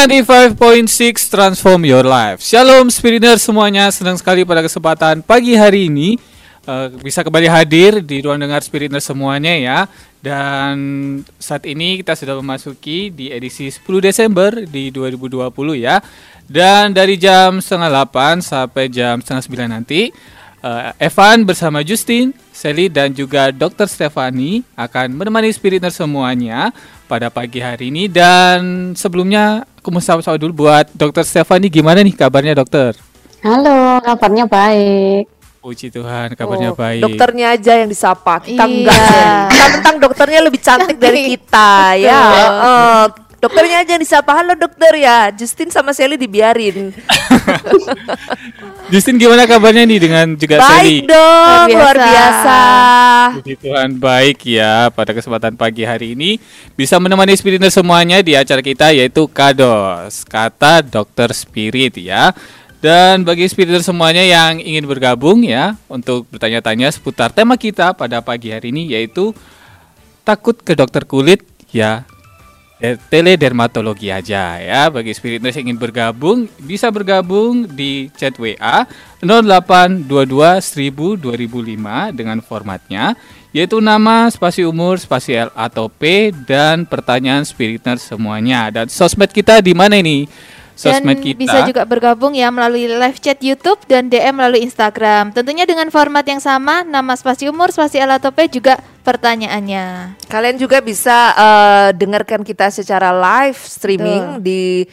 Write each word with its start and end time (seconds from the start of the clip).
Spirit 0.00 0.24
95.6 0.24 1.28
Transform 1.28 1.84
Your 1.84 2.08
Life. 2.08 2.40
Shalom 2.40 2.88
Spiriters 2.88 3.44
semuanya, 3.44 3.92
senang 3.92 4.16
sekali 4.16 4.48
pada 4.48 4.64
kesempatan 4.64 5.20
pagi 5.20 5.52
hari 5.52 5.92
ini 5.92 6.16
uh, 6.64 6.88
bisa 7.04 7.20
kembali 7.20 7.44
hadir 7.44 8.00
di 8.00 8.24
ruang 8.24 8.40
dengar 8.40 8.64
Spiriters 8.64 9.04
semuanya 9.04 9.52
ya. 9.52 9.78
Dan 10.24 10.76
saat 11.36 11.68
ini 11.68 12.00
kita 12.00 12.16
sudah 12.16 12.32
memasuki 12.40 13.12
di 13.12 13.28
edisi 13.28 13.68
10 13.68 13.84
Desember 14.00 14.64
di 14.64 14.88
2020 14.88 15.52
ya. 15.76 16.00
Dan 16.48 16.96
dari 16.96 17.20
jam 17.20 17.60
setengah 17.60 17.92
8 18.08 18.40
sampai 18.40 18.88
jam 18.88 19.20
setengah 19.20 19.68
9 19.68 19.68
nanti 19.68 20.08
uh, 20.64 20.96
Evan 20.96 21.44
bersama 21.44 21.84
Justin, 21.84 22.32
Sally 22.60 22.92
dan 22.92 23.08
juga 23.16 23.48
Dr. 23.48 23.88
Stefani 23.88 24.60
akan 24.76 25.16
menemani 25.16 25.48
Spiriters 25.48 25.96
semuanya 25.96 26.68
pada 27.08 27.32
pagi 27.32 27.56
hari 27.56 27.88
ini 27.88 28.04
dan 28.04 28.92
sebelumnya 28.92 29.64
aku 29.80 29.88
mau 29.88 30.04
sapa 30.04 30.20
dulu 30.36 30.68
buat 30.68 30.84
Dokter 30.92 31.24
Stefani 31.24 31.72
gimana 31.72 32.04
nih 32.04 32.12
kabarnya 32.12 32.52
dokter? 32.52 32.92
Halo, 33.40 34.04
kabarnya 34.04 34.44
baik. 34.44 35.24
Puji 35.64 35.88
Tuhan, 35.88 36.36
kabarnya 36.36 36.72
oh, 36.72 36.76
baik. 36.76 37.00
Dokternya 37.00 37.56
aja 37.56 37.80
yang 37.80 37.88
disapa, 37.88 38.44
kita 38.44 38.68
iya. 38.68 38.68
enggak. 38.68 39.44
Kita 39.56 39.66
tentang 39.80 39.96
dokternya 39.96 40.40
lebih 40.44 40.60
cantik, 40.60 41.00
cantik. 41.00 41.00
dari 41.00 41.20
kita, 41.32 41.72
ya. 41.96 42.20
Uh, 42.60 43.06
dokternya 43.40 43.80
aja 43.80 43.96
yang 43.96 44.04
disapa, 44.04 44.36
halo 44.36 44.52
dokter 44.52 44.92
ya. 45.00 45.32
Justin 45.32 45.72
sama 45.72 45.96
Sally 45.96 46.20
dibiarin. 46.20 46.92
Justin 48.92 49.16
gimana 49.16 49.48
kabarnya 49.48 49.88
nih 49.88 49.98
dengan 49.98 50.36
juga 50.36 50.60
baik 50.60 50.68
Sally? 50.68 50.96
Baik 51.02 51.08
dong, 51.08 51.66
luar 51.72 51.96
biasa. 51.96 52.60
Puji 53.40 53.54
Tuhan 53.56 53.90
baik 53.96 54.38
ya 54.44 54.92
pada 54.92 55.16
kesempatan 55.16 55.56
pagi 55.56 55.88
hari 55.88 56.12
ini 56.12 56.36
bisa 56.76 57.00
menemani 57.00 57.32
spiriter 57.32 57.72
semuanya 57.72 58.20
di 58.20 58.36
acara 58.36 58.60
kita 58.60 58.92
yaitu 58.92 59.24
Kados, 59.32 60.28
kata 60.28 60.84
dokter 60.84 61.32
spirit 61.32 61.96
ya. 61.96 62.36
Dan 62.80 63.28
bagi 63.28 63.44
spiriter 63.44 63.84
semuanya 63.84 64.24
yang 64.24 64.56
ingin 64.56 64.88
bergabung 64.88 65.44
ya 65.44 65.76
untuk 65.88 66.24
bertanya-tanya 66.32 66.88
seputar 66.92 67.28
tema 67.28 67.60
kita 67.60 67.92
pada 67.92 68.24
pagi 68.24 68.52
hari 68.52 68.72
ini 68.72 68.96
yaitu 68.96 69.36
takut 70.24 70.56
ke 70.56 70.72
dokter 70.72 71.04
kulit 71.04 71.44
ya 71.76 72.08
teledermatologi 73.12 74.08
aja 74.08 74.56
ya. 74.56 74.88
Bagi 74.88 75.12
Spiritness 75.12 75.60
yang 75.60 75.70
ingin 75.70 75.80
bergabung 75.80 76.48
bisa 76.64 76.88
bergabung 76.88 77.68
di 77.68 78.08
chat 78.16 78.34
WA 78.40 78.88
0822 79.20 80.08
1000 80.08 81.20
2005 81.20 82.16
dengan 82.16 82.40
formatnya 82.40 83.14
yaitu 83.50 83.82
nama, 83.82 84.30
spasi 84.30 84.62
umur, 84.62 84.94
spasi 85.02 85.34
L 85.34 85.50
atau 85.58 85.90
P 85.90 86.30
dan 86.46 86.86
pertanyaan 86.86 87.42
Spiritness 87.42 88.06
semuanya. 88.06 88.70
Dan 88.70 88.86
sosmed 88.86 89.34
kita 89.34 89.58
di 89.58 89.74
mana 89.74 89.98
ini? 89.98 90.30
Sosmed 90.80 91.20
dan 91.20 91.20
kita. 91.20 91.36
bisa 91.36 91.58
juga 91.68 91.84
bergabung 91.84 92.32
ya 92.32 92.48
melalui 92.48 92.88
live 92.88 93.20
chat 93.20 93.36
YouTube 93.44 93.84
dan 93.84 94.08
DM 94.08 94.32
melalui 94.32 94.64
Instagram. 94.64 95.36
Tentunya 95.36 95.68
dengan 95.68 95.92
format 95.92 96.24
yang 96.24 96.40
sama, 96.40 96.80
nama 96.80 97.12
spasi 97.12 97.52
umur, 97.52 97.68
spasi 97.68 98.00
alatope 98.00 98.48
juga 98.48 98.80
pertanyaannya. 99.04 100.16
Kalian 100.24 100.56
juga 100.56 100.80
bisa 100.80 101.36
uh, 101.36 101.88
dengarkan 101.92 102.40
kita 102.40 102.72
secara 102.72 103.12
live 103.12 103.60
streaming 103.60 104.40
Tuh. 104.40 104.44
di 104.44 104.88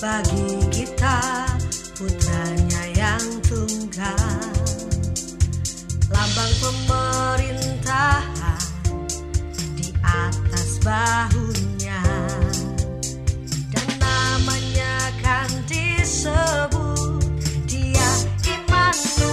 Bagi 0.09 0.57
kita 0.73 1.21
putranya 1.93 2.83
yang 2.97 3.21
tunggal. 3.45 4.41
Lambang 6.09 6.53
pemerintahan 6.57 8.57
di 9.77 9.93
atas 10.01 10.81
bahunya 10.81 12.01
dan 13.69 13.89
namanya 14.01 15.13
kan 15.21 15.45
disebut 15.69 17.21
dia 17.69 18.09
Immanuel 18.49 19.28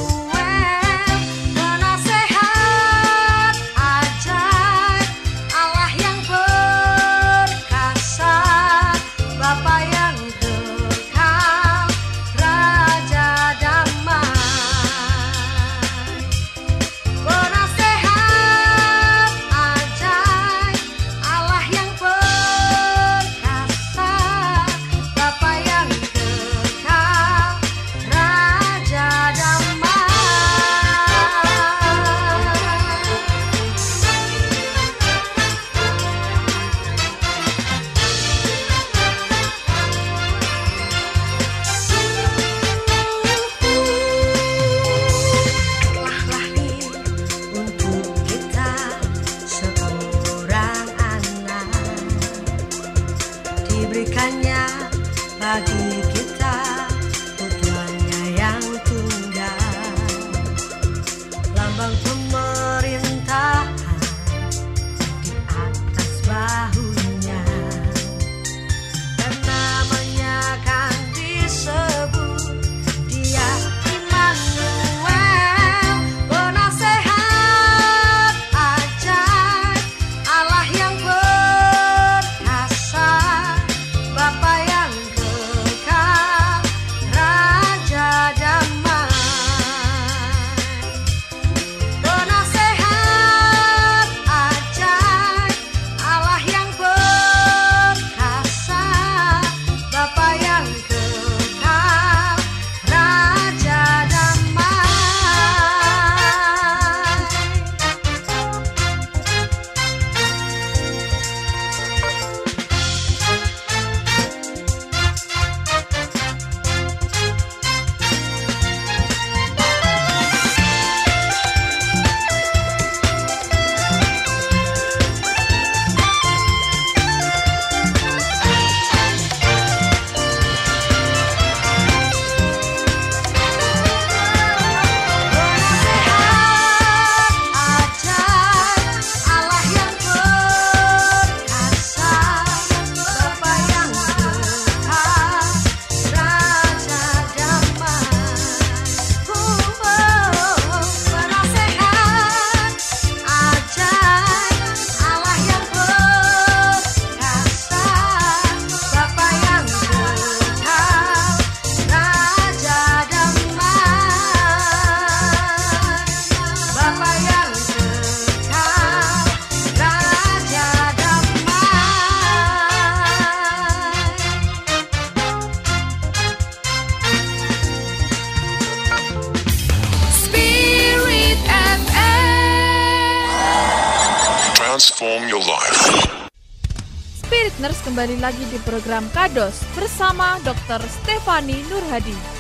kembali 188.07 188.23
lagi 188.23 188.47
di 188.55 188.59
program 188.63 189.03
Kados 189.11 189.67
bersama 189.75 190.39
Dr. 190.47 190.79
Stefani 190.87 191.59
Nurhadi. 191.67 192.36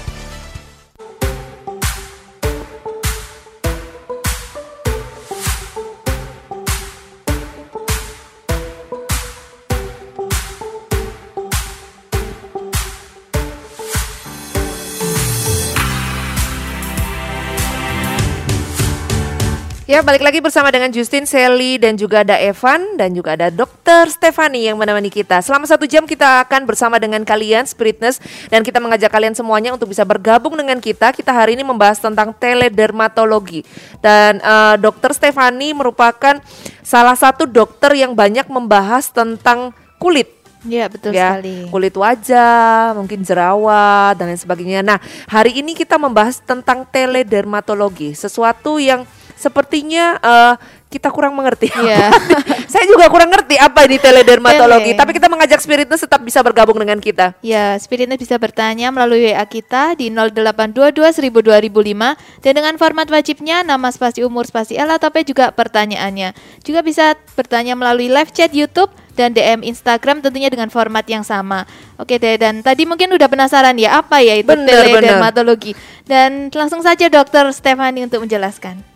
Ya, 19.97 20.05
balik 20.05 20.29
lagi 20.29 20.45
bersama 20.45 20.69
dengan 20.69 20.93
Justin, 20.93 21.25
Sally, 21.25 21.81
dan 21.81 21.97
juga 21.97 22.21
ada 22.21 22.37
Evan, 22.37 23.01
dan 23.01 23.17
juga 23.17 23.33
ada 23.33 23.49
Dokter 23.49 24.13
Stefani 24.13 24.69
yang 24.69 24.77
menemani 24.77 25.09
kita. 25.09 25.41
Selama 25.41 25.65
satu 25.65 25.89
jam 25.89 26.05
kita 26.05 26.45
akan 26.45 26.69
bersama 26.69 27.01
dengan 27.01 27.25
kalian, 27.25 27.65
Spiritness, 27.65 28.21
dan 28.53 28.61
kita 28.61 28.77
mengajak 28.77 29.09
kalian 29.09 29.33
semuanya 29.33 29.73
untuk 29.73 29.89
bisa 29.89 30.05
bergabung 30.05 30.53
dengan 30.53 30.85
kita. 30.85 31.17
Kita 31.17 31.33
hari 31.33 31.57
ini 31.57 31.65
membahas 31.65 31.97
tentang 31.97 32.37
teledermatologi. 32.37 33.65
Dan 34.05 34.37
eh, 34.37 34.77
Dokter 34.77 35.17
Stefani 35.17 35.73
merupakan 35.73 36.45
salah 36.85 37.17
satu 37.17 37.49
dokter 37.49 37.97
yang 37.97 38.13
banyak 38.13 38.53
membahas 38.53 39.09
tentang 39.09 39.73
kulit 39.97 40.29
Iya, 40.67 40.91
betul 40.91 41.15
ya 41.15 41.39
sekali. 41.39 41.71
kulit 41.71 41.95
wajah, 41.95 42.93
mungkin 42.99 43.23
jerawat 43.23 44.19
dan 44.19 44.35
lain 44.35 44.41
sebagainya. 44.41 44.81
Nah, 44.83 44.99
hari 45.31 45.63
ini 45.63 45.79
kita 45.79 45.95
membahas 45.97 46.43
tentang 46.43 46.85
teledermatologi, 46.91 48.13
sesuatu 48.13 48.83
yang 48.83 49.07
sepertinya 49.37 50.17
eh, 50.19 50.55
kita 50.87 51.13
kurang 51.13 51.35
mengerti. 51.37 51.69
Iya. 51.69 52.15
Saya 52.73 52.87
juga 52.89 53.11
kurang 53.11 53.29
ngerti 53.29 53.59
apa 53.59 53.85
ini 53.85 53.99
teledermatologi, 53.99 54.95
Tele. 54.95 54.99
tapi 54.99 55.11
kita 55.19 55.29
mengajak 55.29 55.59
Spiritness 55.59 56.07
tetap 56.07 56.23
bisa 56.23 56.41
bergabung 56.41 56.79
dengan 56.79 56.97
kita. 57.03 57.35
Ya, 57.43 57.75
Spiritness 57.77 58.17
bisa 58.23 58.39
bertanya 58.39 58.95
melalui 58.95 59.29
WA 59.29 59.45
kita 59.45 59.99
di 59.99 60.09
0822 60.09 60.95
1000 60.95 61.37
2005 61.37 62.43
dan 62.43 62.53
dengan 62.55 62.75
format 62.81 63.07
wajibnya 63.11 63.67
nama 63.67 63.93
spasi 63.93 64.25
umur 64.25 64.49
spasi 64.49 64.79
L 64.79 64.89
atau 64.95 65.13
P 65.13 65.27
juga 65.27 65.53
pertanyaannya. 65.53 66.33
Juga 66.63 66.81
bisa 66.87 67.19
bertanya 67.35 67.75
melalui 67.75 68.09
live 68.09 68.31
chat 68.31 68.55
YouTube 68.55 68.95
dan 69.19 69.35
DM 69.35 69.67
Instagram 69.67 70.25
tentunya 70.25 70.49
dengan 70.49 70.73
format 70.73 71.05
yang 71.11 71.27
sama. 71.27 71.69
Oke 72.01 72.17
deh, 72.17 72.39
dan 72.39 72.63
tadi 72.63 72.87
mungkin 72.87 73.11
udah 73.11 73.27
penasaran 73.27 73.75
ya 73.75 74.01
apa 74.01 74.23
ya 74.23 74.39
itu 74.39 74.49
Bener, 74.49 74.65
bener. 74.71 75.03
teledermatologi. 75.03 75.77
Dan 76.07 76.49
langsung 76.55 76.81
saja 76.81 77.11
Dokter 77.11 77.45
Stefani 77.51 78.07
untuk 78.07 78.23
menjelaskan. 78.23 78.96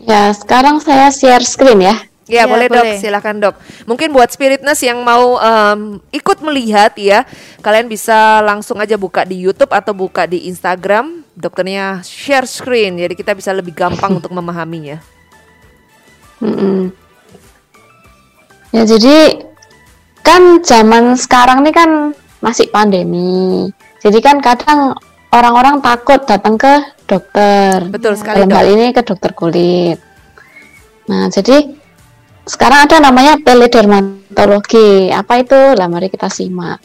Ya, 0.00 0.32
sekarang 0.32 0.80
saya 0.80 1.12
share 1.12 1.44
screen 1.44 1.84
ya. 1.84 1.96
Ya, 2.30 2.46
Ya, 2.46 2.48
boleh, 2.48 2.70
boleh. 2.70 2.96
dok, 2.96 3.02
silakan 3.02 3.36
dok. 3.42 3.54
Mungkin 3.84 4.14
buat 4.14 4.30
Spiritness 4.30 4.80
yang 4.86 5.02
mau 5.02 5.36
em, 5.42 6.00
ikut 6.14 6.38
melihat 6.40 6.94
ya, 6.96 7.26
kalian 7.60 7.90
bisa 7.90 8.40
langsung 8.40 8.78
aja 8.78 8.94
buka 8.96 9.26
di 9.26 9.42
YouTube 9.42 9.74
atau 9.74 9.92
buka 9.92 10.24
di 10.24 10.46
Instagram. 10.48 11.26
Dokternya 11.34 12.00
share 12.06 12.46
screen, 12.46 12.96
jadi 12.96 13.12
kita 13.12 13.34
bisa 13.34 13.50
lebih 13.50 13.74
gampang 13.74 14.16
untuk 14.22 14.30
memahaminya. 14.32 15.02
Mm-mm. 16.40 16.94
Ya, 18.72 18.82
jadi 18.88 19.44
kan 20.22 20.62
zaman 20.64 21.18
sekarang 21.18 21.66
ini 21.66 21.72
kan 21.74 21.90
masih 22.40 22.70
pandemi. 22.72 23.68
Jadi 24.02 24.18
kan 24.18 24.38
kadang 24.42 24.96
orang-orang 25.32 25.80
takut 25.80 26.20
datang 26.22 26.60
ke 26.60 26.74
dokter. 27.08 27.88
Betul 27.88 28.14
sekali 28.14 28.44
Dalam 28.44 28.50
dok. 28.52 28.56
hal 28.60 28.66
ini 28.68 28.86
ke 28.92 29.02
dokter 29.02 29.30
kulit. 29.32 29.98
Nah, 31.08 31.26
jadi 31.28 31.72
sekarang 32.46 32.86
ada 32.86 32.96
namanya 33.00 33.40
teledermatologi. 33.40 35.08
Apa 35.10 35.42
itu? 35.42 35.60
Lah, 35.74 35.88
mari 35.88 36.12
kita 36.12 36.28
simak. 36.28 36.78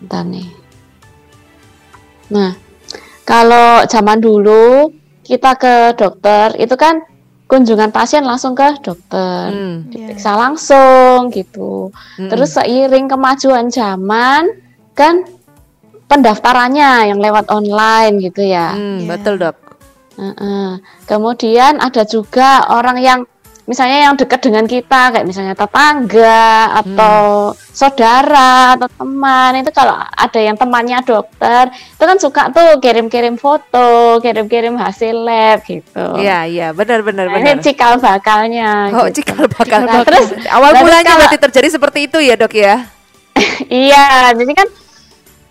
Bentar 0.00 0.24
nih. 0.24 0.48
Nah, 2.32 2.52
kalau 3.24 3.84
zaman 3.84 4.18
dulu 4.18 4.92
kita 5.24 5.56
ke 5.56 5.74
dokter 5.96 6.56
itu 6.56 6.74
kan 6.76 7.04
kunjungan 7.48 7.88
pasien 7.88 8.28
langsung 8.28 8.52
ke 8.52 8.76
dokter, 8.84 9.48
Hmm. 9.48 9.88
diperiksa 9.88 10.36
langsung 10.36 11.32
gitu. 11.32 11.88
Mm-mm. 12.20 12.28
Terus 12.28 12.52
seiring 12.52 13.08
kemajuan 13.08 13.72
zaman 13.72 14.52
kan 14.92 15.24
pendaftarannya 16.08 16.90
yang 17.06 17.18
lewat 17.18 17.46
online 17.48 18.18
gitu 18.18 18.42
ya. 18.42 18.72
Hmm, 18.72 19.04
Ya. 19.04 19.08
betul 19.08 19.36
dok. 19.36 19.56
Heeh. 20.16 20.68
Kemudian 21.04 21.78
ada 21.78 22.02
juga 22.02 22.66
orang 22.66 22.98
yang 22.98 23.20
misalnya 23.62 23.98
yang 24.02 24.16
dekat 24.16 24.40
dengan 24.40 24.64
kita 24.64 25.12
kayak 25.12 25.22
misalnya 25.22 25.52
tetangga 25.52 26.40
atau 26.74 27.52
saudara 27.70 28.74
atau 28.74 28.88
teman 28.88 29.60
itu 29.60 29.68
kalau 29.70 29.92
ada 29.94 30.40
yang 30.40 30.56
temannya 30.56 31.04
dokter 31.04 31.68
itu 31.68 32.00
kan 32.02 32.16
suka 32.16 32.42
tuh 32.48 32.80
kirim-kirim 32.80 33.36
foto, 33.36 34.18
kirim-kirim 34.18 34.72
hasil 34.74 35.12
lab 35.14 35.60
gitu. 35.62 36.16
Iya 36.16 36.48
iya 36.48 36.68
benar 36.72 37.04
benar 37.04 37.28
Nah, 37.28 37.36
benar. 37.36 37.54
ini 37.54 37.62
cikal 37.62 38.00
bakalnya. 38.00 38.88
Oh 38.90 39.04
gitu. 39.06 39.20
cikal 39.20 39.44
bakal. 39.46 39.84
Nah, 39.84 40.00
terus 40.02 40.32
awal 40.48 40.72
terus 40.72 40.82
mulanya 40.82 41.04
kalau- 41.06 41.20
berarti 41.22 41.38
terjadi 41.38 41.68
seperti 41.70 41.98
itu 42.08 42.18
ya 42.18 42.34
dok 42.34 42.54
ya. 42.56 42.74
Iya, 43.68 44.32
jadi 44.32 44.52
kan 44.56 44.68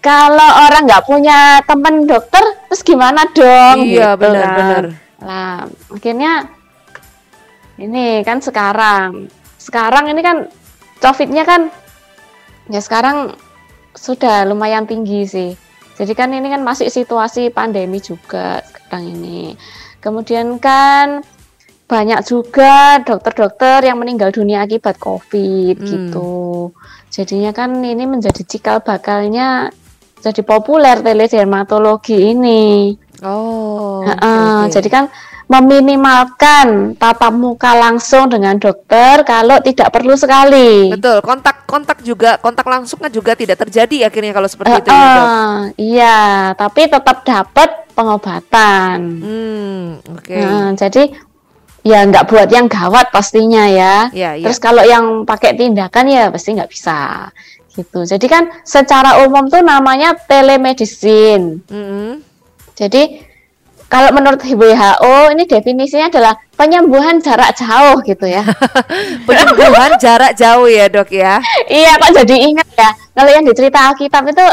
kalau 0.08 0.50
orang 0.64 0.88
nggak 0.88 1.04
punya 1.04 1.60
teman 1.68 2.08
dokter, 2.08 2.40
terus 2.72 2.80
gimana 2.88 3.28
dong? 3.36 3.84
Iya, 3.84 4.16
gitu 4.16 4.24
benar, 4.24 4.40
kan. 4.40 4.56
benar. 4.56 4.84
Lah, 5.20 5.60
akhirnya 5.92 6.34
ini 7.76 8.24
kan 8.24 8.40
sekarang, 8.40 9.28
sekarang 9.60 10.08
ini 10.16 10.22
kan 10.24 10.38
COVID-nya 11.04 11.44
kan 11.44 11.68
ya 12.72 12.80
sekarang 12.80 13.36
sudah 13.92 14.48
lumayan 14.48 14.88
tinggi 14.88 15.28
sih. 15.28 15.52
Jadi 15.98 16.14
kan 16.16 16.32
ini 16.32 16.48
kan 16.48 16.64
masih 16.64 16.88
situasi 16.88 17.52
pandemi 17.52 18.00
juga 18.00 18.64
sekarang 18.64 19.12
ini. 19.12 19.58
Kemudian 20.00 20.56
kan 20.62 21.26
banyak 21.88 22.20
juga 22.24 23.02
dokter-dokter 23.04 23.84
yang 23.84 23.98
meninggal 24.00 24.32
dunia 24.32 24.64
akibat 24.64 24.96
COVID 25.02 25.76
Hmm. 25.82 25.88
gitu. 25.88 26.72
Jadinya 27.12 27.52
kan 27.52 27.82
ini 27.82 28.06
menjadi 28.06 28.46
cikal 28.46 28.86
bakalnya 28.86 29.74
jadi 30.22 30.42
populer 30.42 31.00
teledermatologi 31.02 32.34
ini. 32.34 32.94
Oh. 33.26 34.06
Heeh, 34.06 34.18
oke, 34.18 34.70
oke. 34.70 34.74
Jadi 34.78 34.90
kan 34.90 35.06
meminimalkan 35.48 37.00
tatap 37.00 37.32
muka 37.32 37.72
langsung 37.72 38.28
dengan 38.28 38.60
dokter 38.60 39.24
kalau 39.24 39.64
tidak 39.64 39.96
perlu 39.96 40.20
sekali. 40.20 40.92
betul 40.92 41.24
kontak 41.24 41.64
kontak 41.64 42.04
juga 42.04 42.36
kontak 42.44 42.68
langsung 42.68 43.00
kan 43.00 43.08
juga 43.08 43.32
tidak 43.32 43.56
terjadi 43.64 44.12
akhirnya 44.12 44.36
kalau 44.36 44.52
seperti 44.52 44.76
itu 44.84 44.92
ya 44.92 45.00
Heeh, 45.00 45.16
dok. 45.16 45.28
iya, 45.80 46.20
tapi 46.52 46.82
tetap 46.92 47.24
dapat 47.24 47.70
pengobatan. 47.96 48.98
Hmm 49.24 49.84
oke. 50.04 50.36
Nah, 50.36 50.76
jadi 50.76 51.16
ya 51.88 52.04
nggak 52.04 52.28
buat 52.28 52.52
yang 52.52 52.68
gawat 52.68 53.08
pastinya 53.16 53.72
ya. 53.72 54.12
Iya, 54.12 54.36
iya. 54.36 54.46
Terus 54.52 54.60
kalau 54.60 54.84
yang 54.84 55.24
pakai 55.24 55.56
tindakan 55.56 56.12
ya 56.12 56.28
pasti 56.28 56.60
nggak 56.60 56.68
bisa 56.68 57.32
gitu. 57.78 58.02
Jadi 58.04 58.26
kan 58.26 58.50
secara 58.66 59.22
umum 59.24 59.46
tuh 59.46 59.62
namanya 59.62 60.18
telemedicine. 60.26 61.62
Mm-mm. 61.70 62.26
Jadi 62.74 63.22
kalau 63.88 64.12
menurut 64.12 64.44
WHO 64.44 65.32
ini 65.32 65.48
definisinya 65.48 66.12
adalah 66.12 66.34
penyembuhan 66.60 67.24
jarak 67.24 67.56
jauh 67.56 68.04
gitu 68.04 68.28
ya. 68.28 68.44
Penyembuhan 69.28 69.96
jarak 69.96 70.36
jauh 70.36 70.68
ya 70.68 70.92
dok 70.92 71.08
ya. 71.14 71.40
iya 71.72 71.96
kok 71.96 72.12
jadi 72.12 72.36
ingat 72.52 72.68
ya. 72.76 72.92
Kalau 73.16 73.32
yang 73.32 73.48
dicerita 73.48 73.80
Alkitab 73.88 74.28
itu 74.28 74.46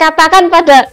katakan 0.00 0.48
pada 0.48 0.88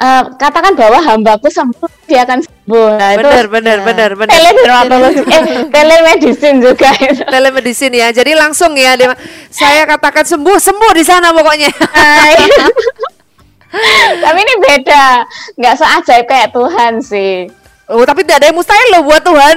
eh, 0.00 0.22
katakan 0.40 0.72
bahwa 0.72 0.98
hambaku 1.04 1.52
sembuh 1.52 1.90
dia 2.08 2.24
akan 2.24 2.40
sembuh. 2.40 2.88
Nah, 2.96 3.10
itu 3.14 3.20
Benar 3.20 3.46
benar 3.52 3.78
ya. 3.78 3.84
benar 3.84 4.10
benar. 4.16 4.32
teledermatologi 4.32 5.22
eh 5.28 5.42
telemedicine 5.68 6.58
juga 6.64 6.88
itu. 6.96 7.22
Telemedicine 7.28 7.94
ya. 8.00 8.08
Jadi 8.10 8.32
langsung 8.34 8.72
ya 8.74 8.96
dia, 8.96 9.12
saya 9.52 9.84
katakan 9.84 10.24
sembuh 10.24 10.56
sembuh 10.56 10.92
di 10.96 11.04
sana 11.04 11.30
pokoknya. 11.36 11.70
Hai. 11.92 12.34
Tapi 14.24 14.38
ini 14.42 14.54
beda, 14.58 15.22
nggak 15.54 15.74
seajaib 15.78 16.26
kayak 16.26 16.50
Tuhan 16.50 16.98
sih. 16.98 17.46
Oh 17.90 18.06
tapi 18.06 18.22
tidak 18.22 18.38
ada 18.42 18.46
yang 18.50 18.58
mustahil 18.58 18.86
loh 18.94 19.02
buat 19.02 19.22
Tuhan. 19.22 19.56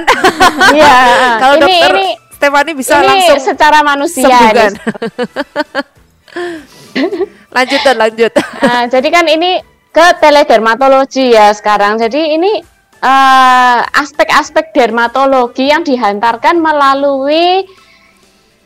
Iya. 0.74 0.94
Kalau 1.38 1.54
ini 1.54 1.62
dokter 1.62 1.92
ini 1.94 2.08
Stefani 2.34 2.72
bisa 2.74 2.92
ini 2.98 3.06
langsung 3.06 3.40
secara 3.40 3.78
manusia. 3.86 4.26
sembuhkan. 4.26 4.70
lanjut 7.56 7.80
dan 7.86 7.96
lanjut. 7.96 8.32
Nah, 8.34 8.82
jadi 8.90 9.08
kan 9.14 9.24
ini 9.30 9.62
ke 9.94 10.06
teledermatologi 10.18 11.30
ya 11.30 11.54
sekarang. 11.54 12.02
Jadi 12.02 12.34
ini 12.34 12.58
eh, 12.98 13.80
aspek-aspek 13.94 14.74
dermatologi 14.74 15.70
yang 15.70 15.86
dihantarkan 15.86 16.58
melalui 16.58 17.62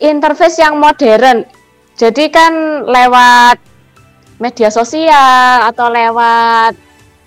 interface 0.01 0.57
yang 0.65 0.81
modern. 0.81 1.45
Jadi 2.01 2.33
kan 2.33 2.87
lewat 2.89 3.61
media 4.41 4.73
sosial 4.73 5.69
atau 5.69 5.93
lewat 5.93 6.73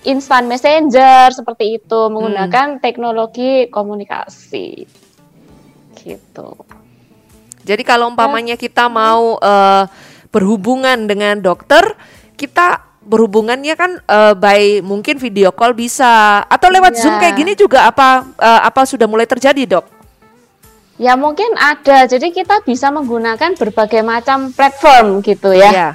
instant 0.07 0.49
messenger 0.49 1.29
seperti 1.29 1.77
itu 1.77 2.09
menggunakan 2.09 2.81
teknologi 2.81 3.69
komunikasi. 3.69 4.89
gitu. 6.01 6.57
Jadi 7.61 7.85
kalau 7.85 8.09
umpamanya 8.09 8.57
kita 8.57 8.89
mau 8.89 9.37
eh, 9.37 9.85
berhubungan 10.33 11.05
dengan 11.05 11.37
dokter, 11.37 11.93
kita 12.33 12.90
berhubungannya 13.01 13.73
kan 13.73 13.97
eh, 13.97 14.33
by 14.37 14.61
mungkin 14.81 15.17
video 15.17 15.49
call 15.49 15.73
bisa 15.73 16.45
atau 16.45 16.69
lewat 16.69 16.93
Iya. 16.93 17.01
Zoom 17.01 17.15
kayak 17.17 17.35
gini 17.35 17.53
juga 17.57 17.89
apa 17.89 18.25
eh, 18.37 18.61
apa 18.61 18.85
sudah 18.85 19.09
mulai 19.09 19.25
terjadi, 19.25 19.77
Dok? 19.77 19.85
Ya 21.01 21.17
mungkin 21.17 21.49
ada, 21.57 22.05
jadi 22.05 22.29
kita 22.29 22.61
bisa 22.61 22.93
menggunakan 22.93 23.57
berbagai 23.57 24.05
macam 24.05 24.53
platform 24.53 25.25
gitu 25.25 25.49
ya. 25.49 25.71
Iya. 25.73 25.89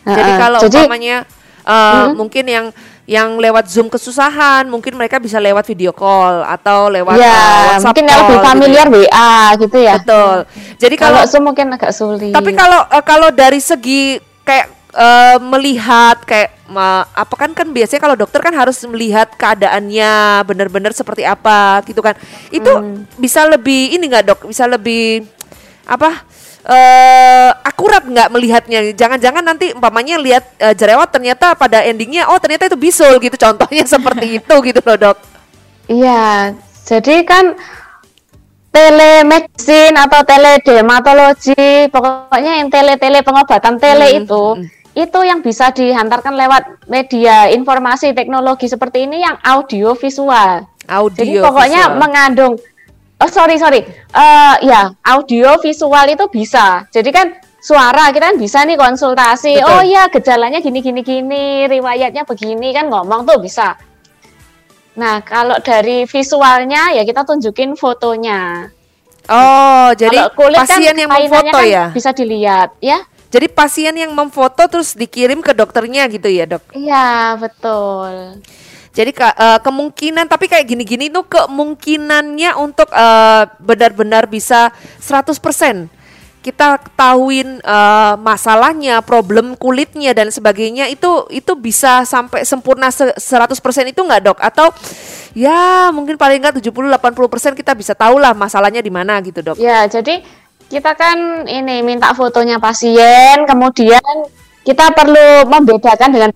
Jadi 0.00 0.30
kalau 0.40 0.58
Jadi- 0.64 0.80
umpamanya 0.80 1.16
eh, 1.60 2.04
mungkin 2.16 2.44
yang 2.48 2.66
yang 3.04 3.36
lewat 3.36 3.66
Zoom 3.68 3.90
kesusahan, 3.90 4.64
mungkin 4.70 4.94
mereka 4.94 5.18
bisa 5.18 5.36
lewat 5.36 5.66
video 5.66 5.90
call 5.90 6.46
atau 6.46 6.86
lewat 6.88 7.18
ya, 7.18 7.26
eh, 7.26 7.34
WhatsApp 7.76 7.84
mungkin 7.84 8.04
yang 8.06 8.14
call 8.14 8.22
lebih 8.22 8.30
gitu 8.30 8.40
ya. 8.40 8.48
familiar 8.48 8.86
WA 8.88 9.32
gitu 9.60 9.76
ya. 9.76 9.94
Betul. 10.00 10.36
Jadi 10.78 10.94
Kalau 10.96 11.18
kalau 11.20 11.28
Zoom 11.28 11.44
mungkin 11.44 11.66
agak 11.74 11.92
sulit. 11.92 12.32
Tapi 12.32 12.50
kalau 12.56 12.80
kalau 13.04 13.28
dari 13.28 13.60
segi 13.60 14.16
kayak 14.40 14.79
eh, 14.94 15.38
melihat 15.42 16.18
kayak 16.26 16.50
ma- 16.70 17.06
apa 17.14 17.34
kan 17.34 17.50
kan 17.54 17.68
biasanya 17.70 18.00
kalau 18.02 18.16
dokter 18.18 18.40
kan 18.42 18.54
harus 18.54 18.78
melihat 18.86 19.30
keadaannya 19.34 20.42
benar-benar 20.46 20.92
seperti 20.94 21.22
apa 21.26 21.82
gitu 21.86 22.00
kan. 22.02 22.14
Itu 22.50 22.70
Hmm. 22.70 23.06
bisa 23.18 23.46
lebih 23.46 23.94
ini 23.96 24.04
nggak 24.10 24.24
dok? 24.26 24.40
Bisa 24.50 24.66
lebih 24.66 25.26
apa? 25.86 26.26
eh 26.60 27.50
akurat 27.64 28.04
nggak 28.04 28.28
melihatnya? 28.36 28.92
Jangan-jangan 28.92 29.40
nanti 29.40 29.72
umpamanya 29.72 30.20
lihat 30.20 30.44
eh, 30.60 30.74
jerawat 30.76 31.08
ternyata 31.08 31.56
pada 31.56 31.80
endingnya 31.80 32.28
oh 32.28 32.36
ternyata 32.36 32.68
itu 32.68 32.76
bisul 32.76 33.16
gitu 33.16 33.32
contohnya 33.40 33.84
seperti 33.96 34.38
itu 34.44 34.54
gitu 34.68 34.80
loh 34.84 34.96
dok. 35.00 35.18
Iya, 35.90 36.54
jadi 36.86 37.14
kan 37.26 37.44
telemedicine 38.70 39.96
atau 39.98 40.20
teledermatologi, 40.22 41.90
pokoknya 41.90 42.62
yang 42.62 42.68
tele-tele 42.70 43.18
pengobatan 43.26 43.74
tele 43.82 44.06
Hmm, 44.06 44.22
itu, 44.22 44.44
itu 44.94 45.20
yang 45.22 45.40
bisa 45.40 45.70
dihantarkan 45.70 46.34
lewat 46.34 46.62
media 46.90 47.46
informasi 47.50 48.10
teknologi 48.10 48.66
seperti 48.66 49.06
ini 49.06 49.22
yang 49.22 49.38
audio 49.42 49.94
visual. 49.94 50.66
Audio. 50.90 51.18
Jadi 51.18 51.32
pokoknya 51.38 51.82
visual. 51.94 52.00
mengandung 52.00 52.54
Oh 53.20 53.28
sorry 53.28 53.60
sorry, 53.60 53.84
Eh 54.16 54.56
ya 54.64 54.96
audio 55.04 55.60
visual 55.60 56.08
itu 56.08 56.24
bisa. 56.32 56.88
Jadi 56.88 57.12
kan 57.12 57.36
suara 57.60 58.08
kita 58.16 58.32
kan 58.32 58.40
bisa 58.40 58.64
nih 58.64 58.80
konsultasi. 58.80 59.60
Betul. 59.60 59.68
Oh 59.68 59.82
ya 59.84 60.08
gejalanya 60.08 60.64
gini 60.64 60.80
gini 60.80 61.04
gini, 61.04 61.68
riwayatnya 61.68 62.24
begini 62.24 62.72
kan 62.72 62.88
ngomong 62.88 63.28
tuh 63.28 63.36
bisa. 63.44 63.76
Nah 64.96 65.20
kalau 65.20 65.60
dari 65.60 66.08
visualnya 66.08 66.96
ya 66.96 67.04
kita 67.04 67.28
tunjukin 67.28 67.76
fotonya. 67.76 68.72
Oh, 69.28 69.92
jadi 69.92 70.32
kalau 70.32 70.34
kulit 70.34 70.64
pasien 70.64 70.96
kan 70.96 70.96
yang 70.96 71.10
memfoto 71.12 71.60
kan 71.60 71.68
ya? 71.68 71.84
Bisa 71.92 72.16
dilihat 72.16 72.72
ya. 72.80 73.04
Jadi 73.30 73.46
pasien 73.46 73.94
yang 73.94 74.10
memfoto 74.10 74.66
terus 74.66 74.98
dikirim 74.98 75.38
ke 75.38 75.54
dokternya 75.54 76.10
gitu 76.10 76.26
ya 76.26 76.50
dok? 76.50 76.66
Iya 76.74 77.38
betul. 77.38 78.42
Jadi 78.90 79.14
eh, 79.14 79.58
kemungkinan 79.62 80.26
tapi 80.26 80.50
kayak 80.50 80.66
gini-gini 80.66 81.14
tuh 81.14 81.22
kemungkinannya 81.30 82.58
untuk 82.58 82.90
eh, 82.90 83.44
benar-benar 83.62 84.26
bisa 84.26 84.74
100% 84.98 85.86
kita 86.40 86.80
ketahuin 86.80 87.62
eh, 87.62 88.14
masalahnya, 88.18 88.98
problem 89.04 89.54
kulitnya 89.54 90.10
dan 90.10 90.32
sebagainya 90.34 90.90
itu 90.90 91.30
itu 91.30 91.52
bisa 91.54 92.02
sampai 92.02 92.42
sempurna 92.42 92.90
se- 92.90 93.14
100% 93.14 93.94
itu 93.94 94.00
nggak 94.02 94.22
dok? 94.26 94.38
Atau 94.42 94.74
ya 95.38 95.94
mungkin 95.94 96.18
paling 96.18 96.42
nggak 96.42 96.58
70-80% 96.58 97.54
kita 97.54 97.72
bisa 97.78 97.94
tahu 97.94 98.18
lah 98.18 98.34
masalahnya 98.34 98.82
di 98.82 98.90
mana 98.90 99.22
gitu 99.22 99.38
dok? 99.38 99.56
Ya, 99.60 99.86
jadi 99.86 100.24
kita 100.70 100.94
kan 100.94 101.44
ini 101.50 101.82
minta 101.82 102.14
fotonya 102.14 102.62
pasien, 102.62 103.42
kemudian 103.42 104.00
kita 104.62 104.94
perlu 104.94 105.50
membedakan 105.50 106.14
dengan 106.14 106.30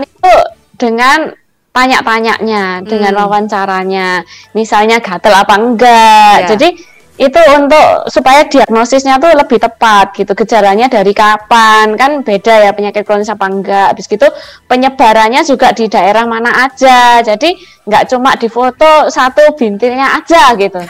itu 0.00 0.34
dengan 0.80 1.28
tanya-tanyanya, 1.76 2.80
dengan 2.88 3.12
Hmm. 3.12 3.20
wawancaranya, 3.20 4.24
misalnya 4.56 4.96
gatel 5.04 5.36
apa 5.36 5.54
enggak. 5.60 6.48
Ya. 6.48 6.56
Jadi 6.56 6.68
itu 7.16 7.40
untuk 7.56 8.12
supaya 8.12 8.44
diagnosisnya 8.44 9.16
tuh 9.20 9.32
lebih 9.32 9.60
tepat 9.60 10.12
gitu, 10.16 10.32
gejalanya 10.32 10.88
dari 10.88 11.12
kapan, 11.16 11.96
kan 11.96 12.24
beda 12.24 12.68
ya 12.68 12.70
penyakit 12.72 13.04
kronis 13.04 13.28
apa 13.28 13.44
enggak. 13.44 13.92
Habis 13.92 14.08
gitu 14.08 14.24
penyebarannya 14.68 15.44
juga 15.44 15.76
di 15.76 15.84
daerah 15.92 16.24
mana 16.24 16.64
aja. 16.64 17.20
Jadi 17.20 17.56
nggak 17.84 18.08
cuma 18.08 18.40
di 18.40 18.48
foto 18.48 19.12
satu 19.12 19.52
bintilnya 19.52 20.16
aja 20.16 20.56
gitu. 20.56 20.80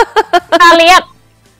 kita 0.54 0.68
lihat 0.78 1.15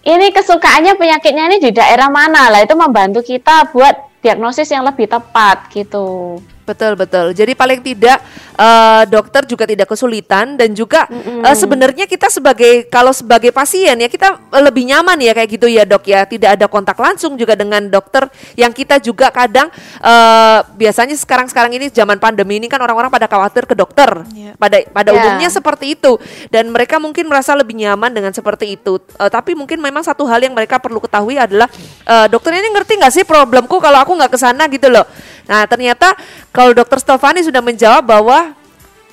ini 0.07 0.31
kesukaannya 0.31 0.95
penyakitnya 0.95 1.51
ini 1.51 1.59
di 1.59 1.71
daerah 1.75 2.07
mana 2.07 2.47
lah 2.47 2.63
itu 2.63 2.79
membantu 2.79 3.27
kita 3.27 3.75
buat 3.75 4.23
diagnosis 4.23 4.71
yang 4.71 4.87
lebih 4.87 5.11
tepat 5.11 5.67
gitu. 5.75 6.39
Betul 6.67 6.99
betul. 6.99 7.31
Jadi 7.31 7.55
paling 7.55 7.79
tidak 7.79 8.19
eh, 8.59 9.03
dokter 9.07 9.47
juga 9.47 9.65
tidak 9.71 9.87
kesulitan 9.87 10.59
dan 10.59 10.75
juga 10.75 11.07
eh, 11.15 11.55
sebenarnya 11.55 12.11
kita 12.11 12.27
sebagai 12.27 12.91
kalau 12.91 13.15
sebagai 13.15 13.55
pasien 13.55 13.95
ya 13.95 14.09
kita 14.11 14.35
lebih 14.67 14.83
nyaman 14.91 15.15
ya 15.23 15.31
kayak 15.31 15.47
gitu 15.55 15.71
ya 15.71 15.87
dok 15.87 16.03
ya. 16.11 16.27
Tidak 16.27 16.59
ada 16.59 16.67
kontak 16.67 16.99
langsung 16.99 17.39
juga 17.39 17.55
dengan 17.55 17.87
dokter 17.87 18.27
yang 18.59 18.75
kita 18.75 18.99
juga 18.99 19.31
kadang 19.31 19.71
eh, 20.03 20.59
biasanya 20.75 21.15
sekarang 21.15 21.47
sekarang 21.47 21.71
ini 21.79 21.87
zaman 21.87 22.19
pandemi 22.19 22.59
ini 22.59 22.67
kan 22.67 22.83
orang-orang 22.83 23.15
pada 23.15 23.31
khawatir 23.31 23.63
ke 23.63 23.79
dokter. 23.79 24.27
Iya. 24.35 24.59
Pada 24.59 24.77
pada 24.91 25.11
Ya. 25.15 25.23
umumnya 25.23 25.49
seperti 25.49 25.95
itu 25.95 26.19
dan 26.51 26.67
mereka 26.75 26.99
mungkin 26.99 27.31
merasa 27.31 27.55
lebih 27.55 27.79
nyaman 27.79 28.11
dengan 28.11 28.35
seperti 28.35 28.75
itu. 28.75 28.99
Eh, 29.23 29.31
tapi 29.31 29.55
mungkin 29.55 29.79
memang 29.79 30.03
satu 30.03 30.27
hal 30.27 30.43
yang 30.43 30.51
mereka 30.51 30.83
perlu 30.83 30.99
ketahui 30.99 31.39
adalah 31.39 31.71
eh, 32.03 32.27
dokter 32.27 32.59
ini 32.59 32.75
ngerti 32.75 32.99
nggak 32.99 33.13
sih 33.15 33.23
problemku 33.23 33.79
kalau 33.79 34.03
aku 34.03 34.19
nggak 34.19 34.35
ke 34.35 34.39
sana 34.43 34.67
gitu 34.67 34.91
loh. 34.91 35.07
Nah 35.47 35.65
ternyata 35.65 36.19
kalau 36.51 36.75
dokter 36.75 36.99
Stefani 36.99 37.43
sudah 37.43 37.63
menjawab 37.63 38.03
bahwa 38.03 38.53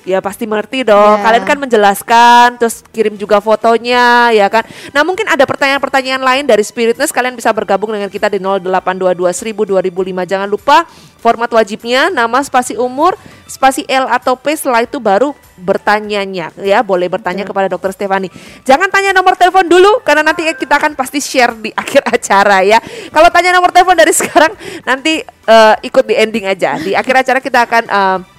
ya 0.04 0.20
pasti 0.20 0.44
mengerti 0.44 0.84
dong. 0.84 1.18
Ya. 1.18 1.24
Kalian 1.24 1.44
kan 1.48 1.58
menjelaskan, 1.58 2.46
terus 2.60 2.84
kirim 2.92 3.16
juga 3.16 3.40
fotonya, 3.40 4.30
ya 4.30 4.46
kan. 4.52 4.62
Nah 4.92 5.02
mungkin 5.02 5.26
ada 5.26 5.42
pertanyaan-pertanyaan 5.48 6.22
lain 6.22 6.44
dari 6.44 6.62
Spiritness, 6.62 7.10
kalian 7.10 7.34
bisa 7.34 7.50
bergabung 7.50 7.90
dengan 7.90 8.12
kita 8.12 8.28
di 8.28 8.38
0822 8.38 9.32
1000 9.32 9.64
2005. 9.64 10.30
Jangan 10.30 10.48
lupa 10.48 10.84
format 11.18 11.48
wajibnya 11.48 12.12
nama 12.12 12.44
spasi 12.44 12.76
umur, 12.76 13.16
spasi 13.48 13.88
L 13.88 14.06
atau 14.12 14.36
P. 14.36 14.52
Setelah 14.52 14.84
itu 14.84 15.00
baru 15.00 15.32
bertanyanya, 15.56 16.52
ya 16.60 16.84
boleh 16.84 17.08
bertanya 17.08 17.48
kepada 17.48 17.72
dokter 17.72 17.96
Stefani. 17.96 18.28
Jangan 18.68 18.92
tanya 18.92 19.16
nomor 19.16 19.34
telepon 19.40 19.64
dulu 19.64 20.04
karena 20.04 20.20
nanti 20.20 20.44
kita 20.44 20.76
akan 20.76 20.92
pasti 20.92 21.24
share 21.24 21.56
di 21.56 21.72
akhir 21.82 22.04
acara 22.04 22.60
ya. 22.60 22.78
Kalau 23.08 23.32
tanya 23.32 23.56
nomor 23.56 23.72
telepon 23.72 23.96
dari 23.96 24.12
sekarang 24.20 24.52
nanti 24.84 25.24
eh, 25.24 25.74
ikut 25.80 26.04
di 26.04 26.14
ending 26.14 26.44
aja. 26.44 26.76
Di 26.76 26.92
akhir 26.92 27.24
acara 27.24 27.38
kita 27.40 27.64
akan 27.64 27.84
eh, 27.88 28.33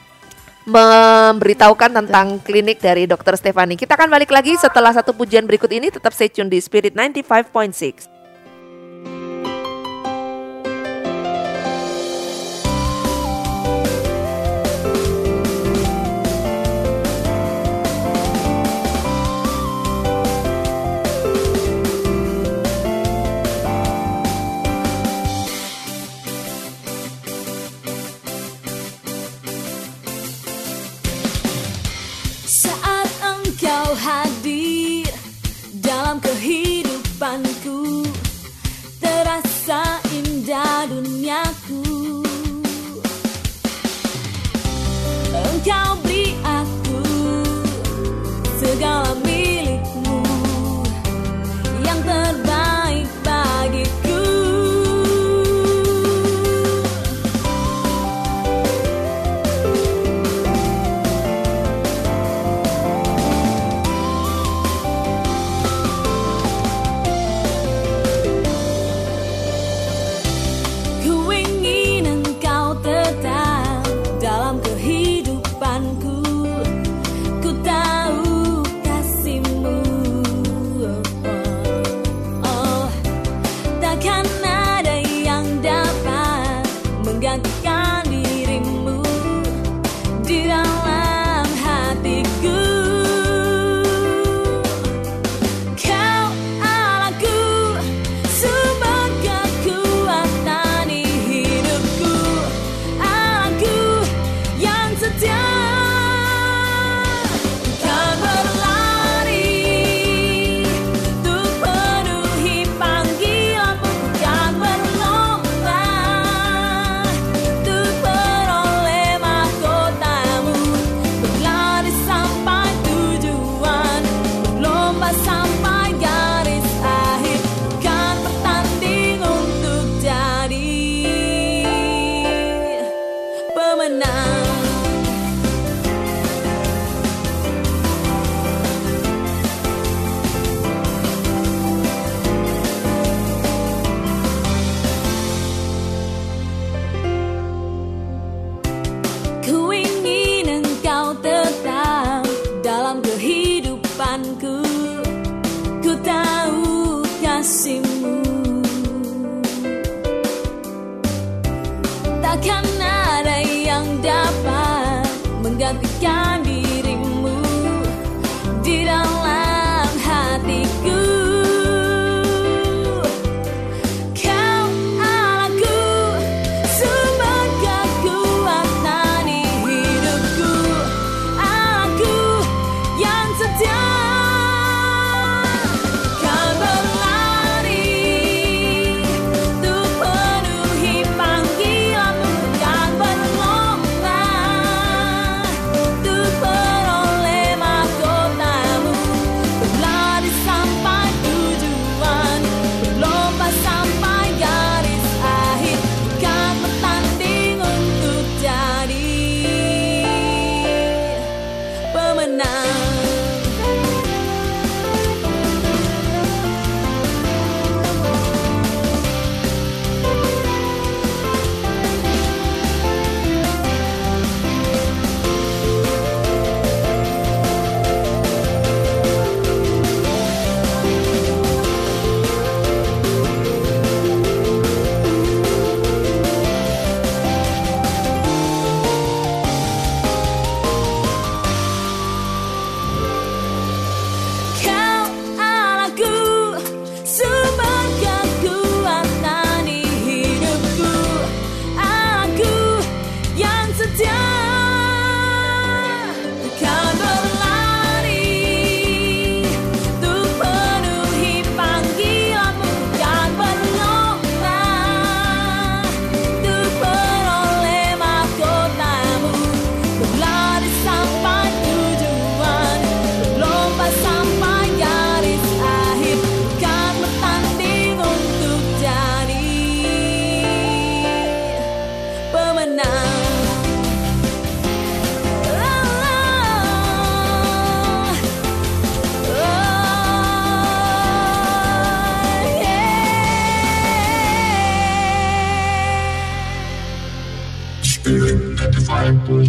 memberitahukan 0.65 1.93
tentang 1.93 2.41
klinik 2.41 2.81
dari 2.81 3.05
Dokter 3.05 3.37
Stefani. 3.37 3.77
Kita 3.77 3.93
akan 3.93 4.09
balik 4.09 4.33
lagi 4.33 4.57
setelah 4.57 4.91
satu 4.91 5.13
pujian 5.13 5.45
berikut 5.45 5.69
ini. 5.69 5.93
Tetap 5.93 6.11
stay 6.11 6.29
tune 6.29 6.49
di 6.49 6.57
Spirit 6.57 6.97
95.6. 6.97 8.14
cowboy. 45.65 46.04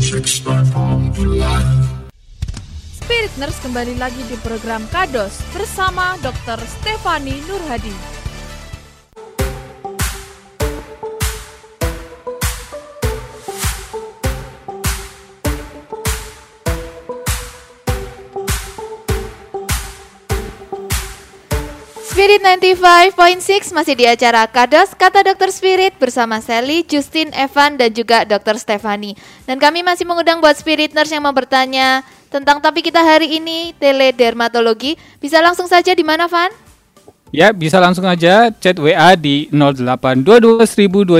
95.6 0.07 0.45
platform 0.47 1.11
for 1.11 1.27
life. 1.27 1.67
Spirit 2.95 3.35
Nurse 3.43 3.59
kembali 3.59 3.99
lagi 3.99 4.23
di 4.31 4.39
program 4.39 4.87
Kados 4.87 5.43
bersama 5.51 6.15
Dr. 6.23 6.63
Stefani 6.63 7.43
Nurhadi. 7.51 8.16
Spirit 22.37 22.77
95.6 22.77 23.73
masih 23.73 23.97
di 23.97 24.05
acara 24.05 24.45
Kados 24.45 24.93
Kata 24.93 25.25
Dokter 25.25 25.49
Spirit 25.49 25.97
bersama 25.97 26.37
Sally, 26.45 26.85
Justin, 26.85 27.33
Evan, 27.33 27.81
dan 27.81 27.89
juga 27.97 28.29
Dokter 28.29 28.61
Stefani. 28.61 29.17
Dan 29.49 29.57
kami 29.57 29.81
masih 29.81 30.05
mengundang 30.05 30.45
buat 30.45 30.53
Spirit 30.53 30.93
Nurse 30.93 31.17
yang 31.17 31.25
mau 31.25 31.33
bertanya 31.33 32.05
tentang 32.29 32.61
topik 32.61 32.93
kita 32.93 33.01
hari 33.01 33.41
ini, 33.41 33.73
teledermatologi. 33.81 35.01
Bisa 35.17 35.41
langsung 35.41 35.65
saja 35.65 35.97
di 35.97 36.05
mana, 36.05 36.29
Van? 36.29 36.53
Ya, 37.33 37.57
bisa 37.57 37.81
langsung 37.81 38.05
aja 38.05 38.53
chat 38.53 38.77
WA 38.77 39.17
di 39.17 39.49
0822 39.49 41.17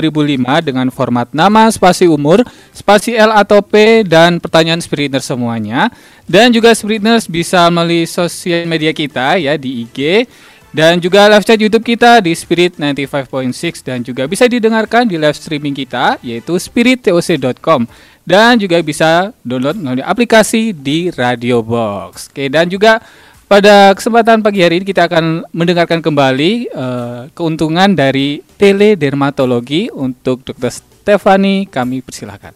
dengan 0.61 0.93
format 0.93 1.33
nama, 1.33 1.73
spasi 1.73 2.13
umur, 2.13 2.45
spasi 2.77 3.17
L 3.17 3.33
atau 3.33 3.65
P, 3.65 4.05
dan 4.05 4.37
pertanyaan 4.37 4.85
Spiritner 4.85 5.25
semuanya. 5.25 5.89
Dan 6.29 6.53
juga 6.53 6.77
Spiritners 6.77 7.25
bisa 7.25 7.65
melalui 7.73 8.05
sosial 8.05 8.69
media 8.69 8.93
kita 8.93 9.41
ya 9.41 9.57
di 9.57 9.89
IG 9.89 10.29
dan 10.77 11.01
juga 11.01 11.25
live 11.33 11.47
chat 11.49 11.57
YouTube 11.57 11.89
kita 11.89 12.21
di 12.21 12.37
Spirit 12.37 12.77
95.6 12.77 13.81
dan 13.81 14.05
juga 14.05 14.29
bisa 14.29 14.45
didengarkan 14.45 15.09
di 15.09 15.17
live 15.17 15.33
streaming 15.33 15.73
kita 15.73 16.21
yaitu 16.21 16.53
spirittoc.com 16.61 17.89
dan 18.29 18.61
juga 18.61 18.77
bisa 18.85 19.33
download 19.41 19.81
melalui 19.81 20.05
aplikasi 20.05 20.77
di 20.77 21.09
Radio 21.17 21.65
Box. 21.65 22.29
Oke, 22.29 22.53
dan 22.53 22.69
juga 22.69 23.01
pada 23.49 23.97
kesempatan 23.97 24.45
pagi 24.45 24.61
hari 24.61 24.83
ini 24.83 24.85
kita 24.85 25.09
akan 25.09 25.49
mendengarkan 25.57 26.05
kembali 26.05 26.53
eh, 26.69 27.21
keuntungan 27.33 27.97
dari 27.97 28.45
teledermatologi 28.61 29.89
untuk 29.89 30.45
Dr. 30.45 30.69
Stefani. 30.69 31.65
Kami 31.73 32.05
persilahkan. 32.05 32.53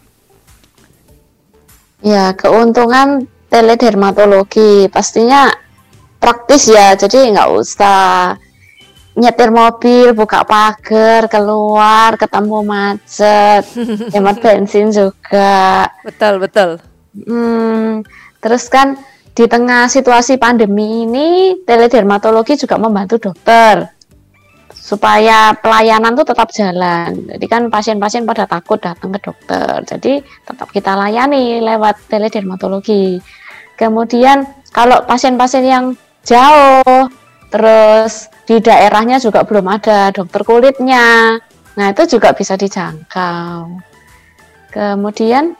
Ya, 2.04 2.37
keuntungan 2.37 3.24
teledermatologi 3.48 4.92
pastinya 4.92 5.69
praktis 6.20 6.68
ya, 6.68 6.94
jadi 6.94 7.33
nggak 7.33 7.50
usah 7.56 8.37
nyetir 9.18 9.50
mobil, 9.50 10.14
buka 10.14 10.46
pagar, 10.46 11.26
keluar, 11.26 12.14
ketemu 12.14 12.59
macet, 12.62 13.64
hemat 14.14 14.37
bensin 14.38 14.94
juga. 14.94 15.90
Betul, 16.06 16.38
betul. 16.38 16.70
Hmm, 17.11 18.06
terus 18.38 18.70
kan 18.70 18.94
di 19.35 19.48
tengah 19.50 19.90
situasi 19.90 20.38
pandemi 20.38 21.09
ini 21.09 21.59
teledermatologi 21.66 22.54
juga 22.61 22.78
membantu 22.78 23.30
dokter 23.30 23.88
supaya 24.90 25.54
pelayanan 25.54 26.18
tuh 26.18 26.26
tetap 26.26 26.50
jalan. 26.50 27.14
Jadi 27.30 27.46
kan 27.46 27.62
pasien-pasien 27.70 28.26
pada 28.26 28.46
takut 28.50 28.83
datang 28.83 29.14
ke 29.14 29.20
dokter. 29.22 29.87
Jadi 29.87 30.18
tetap 30.22 30.66
kita 30.74 30.98
layani 30.98 31.62
lewat 31.62 32.11
teledermatologi. 32.11 33.22
Kemudian 33.78 34.42
kalau 34.74 35.06
pasien-pasien 35.06 35.62
yang 35.62 35.85
jauh 36.31 37.11
terus 37.51 38.31
di 38.47 38.62
daerahnya 38.62 39.19
juga 39.19 39.43
belum 39.43 39.66
ada 39.66 40.14
dokter 40.14 40.47
kulitnya. 40.47 41.35
Nah, 41.75 41.87
itu 41.90 42.07
juga 42.07 42.31
bisa 42.31 42.55
dijangkau. 42.55 43.79
Kemudian 44.71 45.59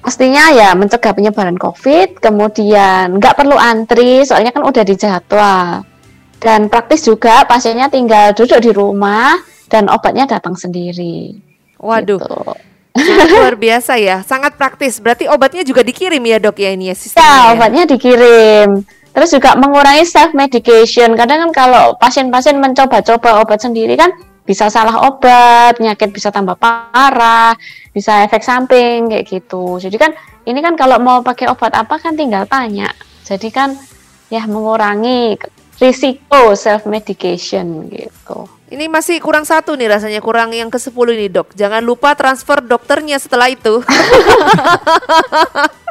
pastinya 0.00 0.52
ya 0.52 0.76
mencegah 0.76 1.12
penyebaran 1.12 1.56
COVID, 1.56 2.20
kemudian 2.20 3.16
nggak 3.16 3.36
perlu 3.36 3.56
antri, 3.56 4.22
soalnya 4.22 4.52
kan 4.52 4.62
udah 4.62 4.84
dijadwal. 4.84 5.82
Dan 6.36 6.68
praktis 6.68 7.02
juga 7.02 7.48
pasiennya 7.48 7.88
tinggal 7.88 8.36
duduk 8.36 8.60
di 8.60 8.70
rumah 8.70 9.40
dan 9.66 9.88
obatnya 9.88 10.28
datang 10.28 10.52
sendiri. 10.54 11.32
Waduh, 11.80 12.20
Gitu. 12.20 12.38
luar 13.36 13.60
biasa 13.60 14.00
ya, 14.00 14.24
sangat 14.24 14.56
praktis. 14.56 15.00
Berarti 15.00 15.28
obatnya 15.28 15.60
juga 15.60 15.84
dikirim 15.84 16.20
ya 16.24 16.40
dok 16.40 16.56
ya 16.56 16.72
ini 16.72 16.88
ya 16.88 16.92
Ya, 16.92 16.96
sistemnya. 16.96 17.28
ya? 17.28 17.52
obatnya 17.52 17.82
dikirim. 17.84 18.68
Terus 19.16 19.32
juga 19.32 19.56
mengurangi 19.56 20.04
self 20.04 20.36
medication. 20.36 21.16
Kadang 21.16 21.48
kan 21.48 21.50
kalau 21.56 21.96
pasien-pasien 21.96 22.60
mencoba-coba 22.60 23.40
obat 23.40 23.64
sendiri 23.64 23.96
kan 23.96 24.12
bisa 24.44 24.68
salah 24.68 25.08
obat, 25.08 25.80
penyakit 25.80 26.12
bisa 26.12 26.28
tambah 26.28 26.52
parah, 26.60 27.56
bisa 27.96 28.28
efek 28.28 28.44
samping 28.44 29.08
kayak 29.08 29.24
gitu. 29.24 29.80
Jadi 29.80 29.96
kan 29.96 30.12
ini 30.44 30.60
kan 30.60 30.76
kalau 30.76 31.00
mau 31.00 31.24
pakai 31.24 31.48
obat 31.48 31.72
apa 31.72 31.96
kan 31.96 32.12
tinggal 32.12 32.44
tanya. 32.44 32.92
Jadi 33.24 33.48
kan 33.48 33.72
ya 34.28 34.44
mengurangi 34.44 35.40
risiko 35.80 36.52
self 36.52 36.84
medication 36.84 37.88
gitu. 37.88 38.44
Ini 38.68 38.84
masih 38.92 39.16
kurang 39.24 39.48
satu 39.48 39.80
nih 39.80 39.96
rasanya 39.96 40.20
kurang 40.20 40.52
yang 40.52 40.68
ke 40.68 40.76
10 40.76 40.92
nih 40.92 41.32
dok. 41.32 41.56
Jangan 41.56 41.80
lupa 41.80 42.12
transfer 42.12 42.60
dokternya 42.60 43.16
setelah 43.16 43.48
itu. 43.48 43.80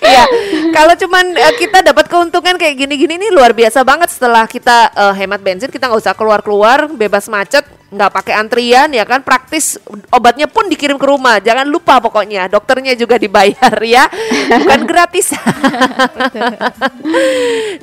Iya, 0.00 0.24
kalau 0.72 0.94
cuman 0.96 1.32
eh, 1.32 1.54
kita 1.56 1.80
dapat 1.80 2.08
keuntungan 2.08 2.56
kayak 2.60 2.76
gini-gini 2.76 3.16
nih 3.16 3.30
luar 3.32 3.56
biasa 3.56 3.84
banget 3.84 4.12
setelah 4.12 4.44
kita 4.44 4.92
eh, 4.92 5.14
hemat 5.16 5.40
bensin 5.40 5.72
kita 5.72 5.88
nggak 5.88 6.00
usah 6.00 6.14
keluar-keluar, 6.16 6.88
bebas 6.92 7.28
macet, 7.32 7.64
nggak 7.90 8.10
pakai 8.14 8.34
antrian 8.38 8.88
ya 8.94 9.02
kan, 9.02 9.20
praktis 9.20 9.74
obatnya 10.14 10.46
pun 10.46 10.70
dikirim 10.70 10.94
ke 10.94 11.06
rumah. 11.06 11.42
Jangan 11.42 11.66
lupa 11.66 11.98
pokoknya 11.98 12.46
dokternya 12.46 12.94
juga 12.94 13.18
dibayar 13.18 13.74
ya, 13.98 14.06
bukan 14.62 14.86
gratis. 14.86 15.34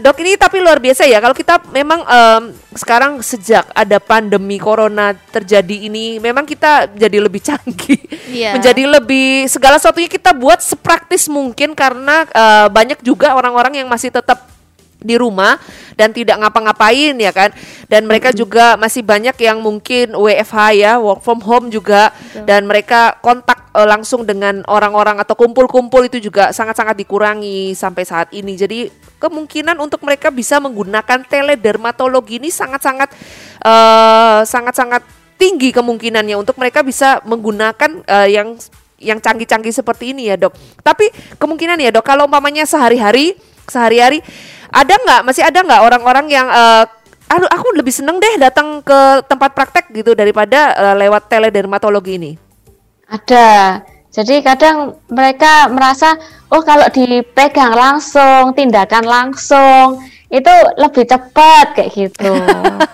Dok 0.04 0.18
ini 0.24 0.40
tapi 0.40 0.64
luar 0.64 0.80
biasa 0.80 1.04
ya 1.06 1.20
kalau 1.20 1.36
kita 1.36 1.60
memang 1.76 2.00
em, 2.08 2.44
sekarang 2.78 3.20
sejak 3.20 3.68
ada 3.74 3.98
pandemi 3.98 4.62
corona 4.62 5.12
terjadi 5.12 5.90
ini 5.90 6.22
memang 6.22 6.46
kita 6.46 6.88
jadi 6.94 7.18
lebih 7.20 7.42
canggih, 7.44 8.00
Iya. 8.28 8.60
menjadi 8.60 8.84
lebih 9.00 9.50
segala 9.50 9.82
sesuatunya 9.82 10.12
kita 10.12 10.32
buat 10.36 10.62
sepraktis 10.62 11.26
mungkin 11.28 11.74
karena 11.74 12.24
eh, 12.28 12.68
banyak 12.70 13.02
juga 13.02 13.34
orang-orang 13.36 13.84
yang 13.84 13.88
masih 13.90 14.14
tetap 14.14 14.46
di 14.98 15.14
rumah 15.14 15.62
dan 15.94 16.10
tidak 16.10 16.42
ngapa-ngapain 16.42 17.14
ya 17.18 17.32
kan? 17.34 17.54
Dan 17.86 18.10
mereka 18.10 18.34
juga 18.34 18.76
masih 18.76 19.06
banyak 19.06 19.38
yang 19.38 19.62
mungkin 19.62 20.18
WFH 20.18 20.58
ya 20.78 20.92
work 20.98 21.22
from 21.22 21.40
home 21.42 21.70
juga. 21.70 22.10
Dan 22.34 22.66
mereka 22.66 23.18
kontak 23.22 23.70
eh, 23.74 23.88
langsung 23.88 24.26
dengan 24.26 24.66
orang-orang 24.66 25.22
atau 25.22 25.38
kumpul-kumpul 25.38 26.06
itu 26.10 26.18
juga 26.22 26.50
sangat-sangat 26.50 26.98
dikurangi 26.98 27.78
sampai 27.78 28.04
saat 28.04 28.30
ini. 28.34 28.58
Jadi 28.58 28.90
kemungkinan 29.18 29.78
untuk 29.82 30.02
mereka 30.06 30.30
bisa 30.34 30.62
menggunakan 30.62 31.26
teledermatologi 31.26 32.42
ini 32.42 32.50
sangat-sangat 32.50 33.10
eh, 33.66 34.40
sangat-sangat 34.46 35.02
tinggi 35.38 35.70
kemungkinannya 35.70 36.34
untuk 36.34 36.58
mereka 36.58 36.82
bisa 36.82 37.22
menggunakan 37.24 38.02
eh, 38.04 38.30
yang 38.34 38.58
yang 38.98 39.22
canggih-canggih 39.22 39.70
seperti 39.70 40.12
ini 40.18 40.34
ya 40.34 40.36
dok. 40.36 40.58
Tapi 40.82 41.14
kemungkinan 41.38 41.78
ya 41.78 41.94
dok 41.94 42.06
kalau 42.06 42.26
umpamanya 42.26 42.66
sehari-hari 42.66 43.38
sehari-hari 43.70 44.24
ada 44.72 44.94
nggak 44.96 45.22
masih 45.24 45.44
ada 45.44 45.60
nggak 45.64 45.82
orang-orang 45.82 46.26
yang 46.28 46.48
eh, 46.50 46.84
aduh 47.28 47.50
aku 47.52 47.76
lebih 47.76 47.92
seneng 47.92 48.20
deh 48.20 48.40
datang 48.40 48.80
ke 48.84 49.24
tempat 49.28 49.52
praktek 49.52 49.92
gitu 49.92 50.16
daripada 50.16 50.76
eh, 50.76 50.96
lewat 51.08 51.32
teledermatologi 51.32 52.20
ini. 52.20 52.32
Ada. 53.08 53.82
Jadi 54.18 54.42
kadang 54.42 54.98
mereka 55.14 55.70
merasa, 55.70 56.18
oh 56.50 56.66
kalau 56.66 56.90
dipegang 56.90 57.78
langsung, 57.78 58.50
tindakan 58.58 59.06
langsung, 59.06 60.02
itu 60.34 60.54
lebih 60.74 61.06
cepat 61.06 61.78
kayak 61.78 61.94
gitu. 61.94 62.34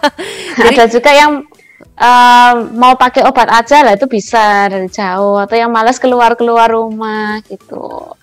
Ada 0.68 0.84
juga 0.92 1.16
yang 1.16 1.48
em, 1.96 2.56
mau 2.76 3.00
pakai 3.00 3.24
obat 3.24 3.48
aja 3.50 3.88
lah 3.88 3.96
itu 3.96 4.04
bisa 4.12 4.68
dari 4.68 4.92
jauh, 4.92 5.40
atau 5.40 5.56
yang 5.56 5.72
malas 5.72 5.96
keluar-keluar 5.96 6.68
rumah 6.68 7.40
gitu. 7.48 8.20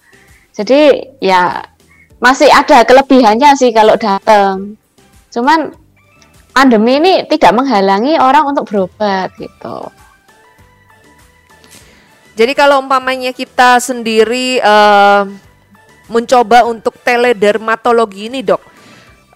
Jadi 0.52 1.08
ya 1.24 1.64
masih 2.20 2.52
ada 2.52 2.84
kelebihannya 2.84 3.56
sih 3.56 3.72
kalau 3.72 3.96
datang. 3.96 4.76
Cuman 5.32 5.72
pandemi 6.52 7.00
ini 7.00 7.24
tidak 7.26 7.56
menghalangi 7.56 8.20
orang 8.20 8.52
untuk 8.52 8.68
berobat 8.68 9.32
gitu. 9.40 9.88
Jadi 12.36 12.52
kalau 12.56 12.80
umpamanya 12.80 13.32
kita 13.32 13.80
sendiri 13.80 14.60
eh, 14.60 15.22
mencoba 16.12 16.68
untuk 16.68 16.96
teledermatologi 17.00 18.28
ini 18.28 18.44
dok, 18.44 18.60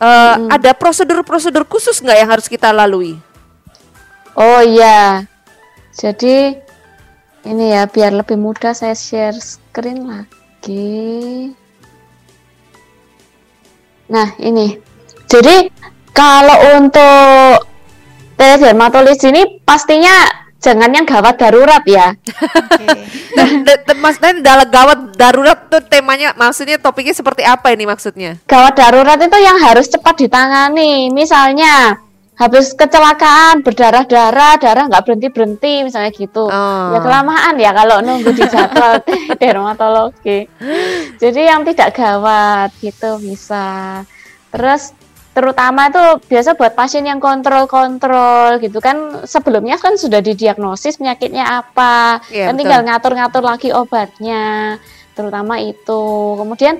eh, 0.01 0.35
ada 0.53 0.71
prosedur-prosedur 0.77 1.65
khusus 1.65 2.01
nggak 2.05 2.19
yang 2.21 2.31
harus 2.31 2.47
kita 2.49 2.69
lalui? 2.73 3.17
Oh 4.37 4.61
iya. 4.61 5.25
Jadi 5.95 6.59
ini 7.47 7.65
ya 7.71 7.87
biar 7.87 8.13
lebih 8.13 8.41
mudah 8.41 8.75
saya 8.75 8.97
share 8.97 9.37
screen 9.37 10.09
lagi. 10.09 11.64
Nah, 14.09 14.37
ini. 14.39 14.77
Jadi 15.25 15.73
kalau 16.13 16.79
untuk 16.79 17.65
teledermatologi 18.35 19.31
ini 19.31 19.43
pastinya 19.63 20.27
jangan 20.61 20.91
yang 20.93 21.05
gawat 21.05 21.37
darurat 21.37 21.85
ya. 21.85 22.13
Oke. 22.15 22.87
Da- 23.35 23.83
da- 23.83 23.99
Maksudnya 23.99 24.41
dalam 24.45 24.69
gawat 24.69 24.99
darurat 25.17 25.59
tuh 25.69 25.81
temanya, 25.81 26.37
maksudnya 26.37 26.77
topiknya 26.77 27.17
seperti 27.17 27.41
apa 27.43 27.73
ini 27.73 27.89
maksudnya? 27.89 28.37
Gawat 28.45 28.77
darurat 28.77 29.17
itu 29.17 29.39
yang 29.41 29.57
harus 29.59 29.89
cepat 29.89 30.29
ditangani. 30.29 31.09
Misalnya 31.11 32.04
habis 32.35 32.75
kecelakaan 32.75 33.63
berdarah-darah, 33.63 34.59
darah 34.59 34.85
nggak 34.91 35.05
berhenti-berhenti 35.07 35.87
misalnya 35.87 36.11
gitu. 36.11 36.51
Oh. 36.51 36.91
Ya 36.91 36.99
kelamaan 36.99 37.55
ya 37.63 37.71
kalau 37.71 38.03
nunggu 38.03 38.35
di 38.39 38.45
jadwal 38.51 38.99
dermatologi. 39.39 40.51
Jadi 41.23 41.41
yang 41.47 41.63
tidak 41.63 41.95
gawat 41.95 42.75
gitu 42.83 43.23
bisa. 43.23 44.03
Terus 44.51 44.91
terutama 45.35 45.91
itu 45.91 46.03
biasa 46.31 46.55
buat 46.55 46.79
pasien 46.79 47.03
yang 47.11 47.19
kontrol-kontrol 47.19 48.63
gitu 48.63 48.79
kan 48.79 49.27
sebelumnya 49.27 49.83
kan 49.83 49.99
sudah 49.99 50.23
didiagnosis 50.23 51.03
penyakitnya 51.03 51.43
apa 51.43 52.23
Iya, 52.31 52.47
kan 52.47 52.55
betul. 52.55 52.61
tinggal 52.63 52.81
ngatur-ngatur 52.87 53.43
lagi 53.43 53.69
obatnya 53.75 54.79
terutama 55.19 55.59
itu 55.59 56.03
kemudian 56.39 56.79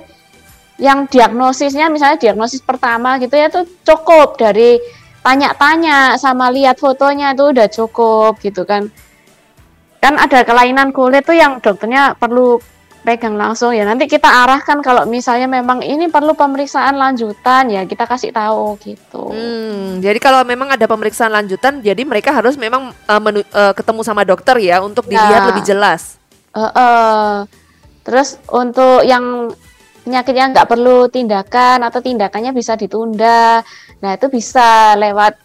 yang 0.79 1.11
diagnosisnya 1.11 1.91
misalnya 1.91 2.19
diagnosis 2.19 2.63
pertama 2.63 3.19
gitu 3.19 3.35
ya 3.35 3.51
tuh 3.51 3.67
cukup 3.83 4.39
dari 4.39 4.79
tanya-tanya 5.25 6.21
sama 6.21 6.53
lihat 6.53 6.77
fotonya 6.77 7.33
itu 7.33 7.45
udah 7.49 7.67
cukup 7.67 8.37
gitu 8.39 8.63
kan 8.63 8.93
kan 9.99 10.21
ada 10.21 10.45
kelainan 10.45 10.93
kulit 10.93 11.25
tuh 11.25 11.33
yang 11.33 11.59
dokternya 11.59 12.13
perlu 12.15 12.61
pegang 13.01 13.37
langsung 13.37 13.73
ya 13.73 13.85
nanti 13.85 14.05
kita 14.05 14.25
arahkan 14.25 14.81
kalau 14.81 15.05
misalnya 15.05 15.45
memang 15.45 15.81
ini 15.81 16.09
perlu 16.09 16.33
pemeriksaan 16.33 16.97
lanjutan 16.97 17.69
ya 17.69 17.85
kita 17.85 18.05
kasih 18.05 18.33
tahu 18.33 18.77
gitu 18.81 19.29
Hmm, 19.29 20.01
jadi 20.01 20.17
kalau 20.17 20.41
memang 20.43 20.73
ada 20.73 20.85
pemeriksaan 20.85 21.29
lanjutan, 21.31 21.81
jadi 21.81 22.01
mereka 22.03 22.33
harus 22.33 22.57
memang 22.57 22.93
eh, 22.93 23.21
menu- 23.21 23.45
eh, 23.45 23.73
ketemu 23.73 24.01
sama 24.01 24.25
dokter 24.25 24.57
ya 24.57 24.81
untuk 24.81 25.05
dilihat 25.05 25.45
Ya. 25.45 25.49
lebih 25.53 25.65
jelas. 25.65 26.17
Eh, 26.51 26.61
eh. 26.61 27.33
terus 28.05 28.37
untuk 28.49 29.01
yang 29.03 29.53
penyakit 30.03 30.35
yang 30.37 30.53
nggak 30.53 30.69
perlu 30.69 31.09
tindakan 31.09 31.81
atau 31.81 32.01
tindakannya 32.01 32.53
bisa 32.53 32.77
ditunda 32.77 33.65
nah 34.03 34.17
itu 34.17 34.27
bisa 34.31 34.99
lewat 34.99 35.39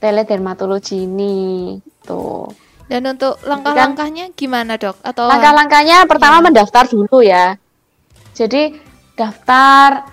teledermatologi 0.00 1.04
ini 1.04 1.76
tuh 2.04 2.48
Dan 2.90 3.06
untuk 3.06 3.38
langkah-langkahnya 3.46 4.34
gimana 4.34 4.74
dok? 4.74 4.98
Atau 5.06 5.30
Langkah-langkahnya 5.30 6.10
pertama 6.10 6.42
mendaftar 6.42 6.90
dulu 6.90 7.22
ya. 7.22 7.54
Jadi 8.34 8.74
daftar 9.14 10.10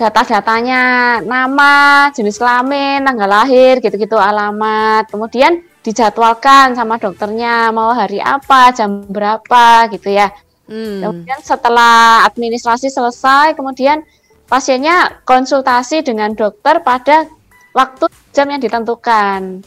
data-datanya, 0.00 1.20
nama, 1.20 2.08
jenis 2.16 2.40
kelamin, 2.40 3.04
tanggal 3.04 3.28
lahir, 3.28 3.84
gitu-gitu, 3.84 4.16
alamat. 4.16 5.12
Kemudian 5.12 5.60
dijadwalkan 5.84 6.72
sama 6.72 6.96
dokternya 6.96 7.68
mau 7.72 7.92
hari 7.92 8.16
apa, 8.16 8.72
jam 8.72 9.04
berapa 9.08 9.92
gitu 9.92 10.08
ya. 10.12 10.32
Hmm. 10.64 11.04
Kemudian 11.04 11.40
setelah 11.44 12.24
administrasi 12.28 12.88
selesai, 12.88 13.52
kemudian 13.52 14.00
pasiennya 14.46 15.22
konsultasi 15.26 16.06
dengan 16.06 16.32
dokter 16.32 16.80
pada 16.82 17.26
waktu 17.74 18.08
jam 18.32 18.46
yang 18.48 18.62
ditentukan. 18.62 19.62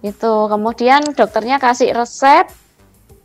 Itu. 0.00 0.34
Kemudian 0.46 1.02
dokternya 1.12 1.58
kasih 1.58 1.90
resep, 1.90 2.46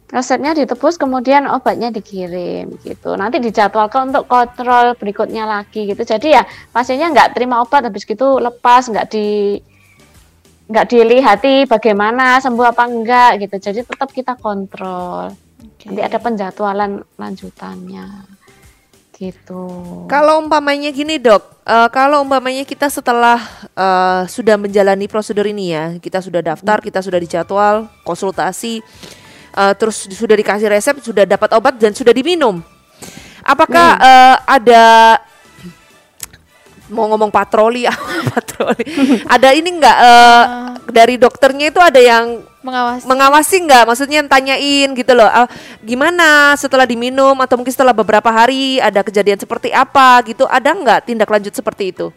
resepnya 0.09 0.57
ditebus, 0.57 0.97
kemudian 0.97 1.45
obatnya 1.49 1.93
dikirim 1.93 2.73
gitu. 2.81 3.13
Nanti 3.13 3.37
dijadwalkan 3.37 4.13
untuk 4.13 4.25
kontrol 4.25 4.97
berikutnya 4.97 5.45
lagi 5.45 5.85
gitu. 5.89 6.01
Jadi 6.01 6.33
ya 6.33 6.43
pasiennya 6.73 7.13
nggak 7.13 7.29
terima 7.37 7.61
obat 7.61 7.85
habis 7.85 8.03
gitu 8.03 8.41
lepas, 8.41 8.89
nggak 8.89 9.07
di 9.13 9.57
nggak 10.63 10.85
dilihati 10.89 11.69
bagaimana 11.69 12.41
sembuh 12.41 12.67
apa 12.73 12.83
enggak 12.89 13.31
gitu. 13.45 13.55
Jadi 13.61 13.79
tetap 13.85 14.09
kita 14.09 14.33
kontrol. 14.37 15.29
Nanti 15.83 16.01
ada 16.01 16.17
penjadwalan 16.17 17.03
lanjutannya. 17.19 18.07
Gitu. 19.23 19.63
Kalau 20.11 20.43
umpamanya 20.43 20.91
gini 20.91 21.15
dok, 21.15 21.63
eh, 21.63 21.89
kalau 21.95 22.27
umpamanya 22.27 22.67
kita 22.67 22.91
setelah 22.91 23.39
eh, 23.71 24.21
sudah 24.27 24.59
menjalani 24.59 25.07
prosedur 25.07 25.47
ini 25.47 25.71
ya, 25.71 25.85
kita 25.95 26.19
sudah 26.19 26.43
daftar, 26.43 26.83
kita 26.83 26.99
sudah 26.99 27.19
dijadwal, 27.23 27.87
konsultasi, 28.03 28.83
eh, 29.55 29.73
terus 29.79 30.11
sudah 30.11 30.35
dikasih 30.35 30.67
resep, 30.67 30.99
sudah 30.99 31.23
dapat 31.23 31.55
obat 31.55 31.79
dan 31.79 31.95
sudah 31.95 32.11
diminum. 32.11 32.59
Apakah 33.43 33.95
eh, 33.99 34.37
ada 34.43 34.83
mau 36.91 37.07
ngomong 37.07 37.31
patroli 37.31 37.87
patroli? 38.35 38.83
ada 39.25 39.49
ini 39.55 39.69
enggak 39.79 39.97
eh, 40.03 40.43
dari 40.91 41.15
dokternya 41.15 41.71
itu 41.71 41.79
ada 41.79 41.99
yang 41.99 42.43
Mengawasi. 42.63 43.03
mengawasi 43.03 43.55
nggak 43.67 43.83
maksudnya 43.83 44.23
tanyain 44.23 44.87
gitu 44.95 45.11
loh 45.11 45.27
ah, 45.27 45.51
gimana 45.83 46.55
setelah 46.55 46.87
diminum 46.87 47.35
atau 47.43 47.59
mungkin 47.59 47.75
setelah 47.75 47.91
beberapa 47.91 48.31
hari 48.31 48.79
ada 48.79 49.03
kejadian 49.03 49.35
seperti 49.35 49.67
apa 49.75 50.23
gitu 50.23 50.47
ada 50.47 50.71
nggak 50.71 51.11
tindak 51.11 51.27
lanjut 51.27 51.51
seperti 51.51 51.91
itu 51.91 52.07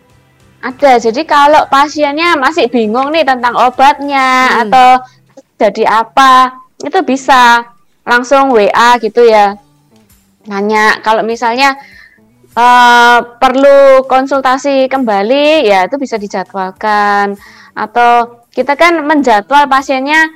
Ada. 0.56 0.98
Jadi 0.98 1.22
kalau 1.28 1.68
pasiennya 1.68 2.34
masih 2.34 2.66
bingung 2.66 3.12
nih 3.14 3.22
tentang 3.22 3.54
obatnya 3.54 4.50
Hmm. 4.50 4.60
atau 4.66 4.88
jadi 5.60 5.84
apa, 6.02 6.58
itu 6.80 6.96
bisa 7.06 7.62
langsung 8.02 8.50
WA 8.50 8.98
gitu 8.98 9.22
ya. 9.22 9.54
Nanya 10.48 10.98
kalau 11.04 11.22
misalnya 11.22 11.76
eh, 12.56 13.18
perlu 13.38 14.02
konsultasi 14.08 14.88
kembali, 14.88 15.68
ya 15.68 15.86
itu 15.86 15.96
bisa 16.00 16.16
dijadwalkan. 16.16 17.36
Atau 17.76 18.42
kita 18.56 18.72
kan 18.72 19.04
menjadwal 19.04 19.68
pasiennya 19.68 20.32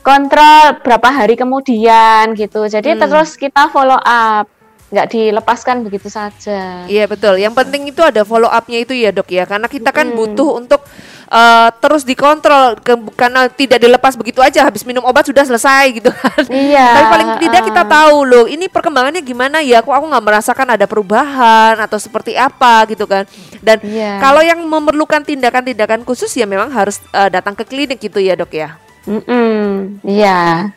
kontrol 0.00 0.78
berapa 0.86 1.08
hari 1.10 1.34
kemudian 1.34 2.32
gitu. 2.38 2.64
Jadi 2.64 2.94
Hmm. 2.94 3.00
terus 3.02 3.34
kita 3.34 3.68
follow 3.68 3.98
up, 3.98 4.46
nggak 4.90 5.06
dilepaskan 5.10 5.82
begitu 5.82 6.06
saja. 6.06 6.86
iya 6.86 7.06
betul 7.06 7.38
yang 7.38 7.54
penting 7.54 7.90
itu 7.90 8.02
ada 8.02 8.22
follow 8.22 8.50
upnya 8.50 8.82
itu 8.82 8.94
ya 8.94 9.10
dok 9.10 9.30
ya 9.30 9.46
karena 9.46 9.66
kita 9.66 9.90
kan 9.90 10.10
Hmm. 10.10 10.18
butuh 10.18 10.50
untuk 10.56 10.82
eh, 11.30 11.68
terus 11.78 12.02
dikontrol 12.02 12.74
ke- 12.76 13.14
karena 13.14 13.46
tidak 13.46 13.78
dilepas 13.78 14.18
begitu 14.18 14.42
aja 14.42 14.66
habis 14.66 14.82
minum 14.82 15.00
obat 15.02 15.24
sudah 15.24 15.46
selesai 15.46 15.84
gitu 15.94 16.10
kan 16.10 16.42
Iya. 16.50 16.86
Tapi 16.90 17.06
paling 17.06 17.28
tidak 17.40 17.62
kita 17.64 17.82
uh. 17.82 17.88
tahu 17.88 18.16
loh, 18.26 18.44
ini 18.44 18.66
perkembangannya 18.66 19.22
gimana 19.22 19.62
ya? 19.62 19.78
Kok 19.80 19.94
aku 19.94 20.06
nggak 20.10 20.24
merasakan 20.26 20.68
ada 20.74 20.84
perubahan 20.84 21.78
atau 21.78 21.96
seperti 21.96 22.34
apa 22.34 22.82
gitu 22.90 23.06
kan? 23.06 23.24
Dan 23.62 23.78
Iya. 23.80 24.18
kalau 24.18 24.42
yang 24.42 24.58
memerlukan 24.60 25.22
tindakan-tindakan 25.22 26.02
khusus 26.02 26.34
ya 26.34 26.44
memang 26.44 26.68
harus 26.68 26.98
eh, 27.10 27.30
datang 27.30 27.54
ke 27.54 27.62
klinik 27.62 28.02
gitu 28.02 28.18
ya 28.18 28.34
dok 28.34 28.50
ya. 28.50 28.74
Mm-mm, 29.08 29.96
iya, 30.04 30.68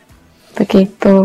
begitu. 0.54 1.16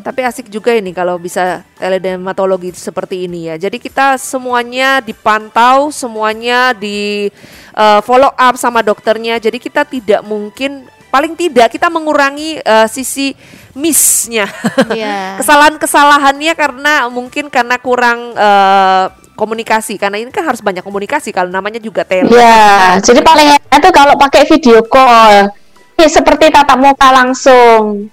Tapi 0.00 0.20
asik 0.24 0.48
juga 0.48 0.72
ini 0.72 0.96
kalau 0.96 1.20
bisa 1.20 1.62
teledermatologi 1.76 2.72
seperti 2.72 3.28
ini 3.28 3.52
ya. 3.52 3.60
Jadi 3.60 3.76
kita 3.76 4.16
semuanya 4.16 5.04
dipantau, 5.04 5.92
semuanya 5.92 6.72
di 6.72 7.28
eh, 7.76 8.00
follow 8.02 8.32
up 8.32 8.54
sama 8.56 8.80
dokternya. 8.80 9.36
Jadi 9.38 9.60
kita 9.60 9.84
tidak 9.84 10.24
mungkin 10.24 10.88
paling 11.08 11.36
tidak 11.36 11.72
kita 11.72 11.92
mengurangi 11.92 12.58
eh, 12.64 12.88
sisi 12.88 13.36
missnya. 13.76 14.48
Iya. 14.90 15.36
Kesalahan-kesalahannya 15.44 16.52
karena 16.56 17.06
mungkin 17.12 17.52
karena 17.52 17.76
kurang 17.78 18.32
eh, 18.34 19.06
komunikasi. 19.38 19.94
Karena 20.02 20.18
ini 20.18 20.34
kan 20.34 20.42
harus 20.42 20.58
banyak 20.58 20.82
komunikasi 20.82 21.30
kalau 21.30 21.46
namanya 21.46 21.78
juga 21.78 22.02
tele. 22.02 22.26
Iya, 22.26 22.98
jadi 22.98 23.22
paling 23.22 23.48
enak 23.54 23.78
tuh 23.78 23.92
kalau 23.94 24.18
pakai 24.18 24.42
video 24.50 24.82
call. 24.82 25.54
Ini 25.94 26.10
seperti 26.10 26.50
tatap 26.50 26.78
muka 26.78 27.10
langsung. 27.14 28.10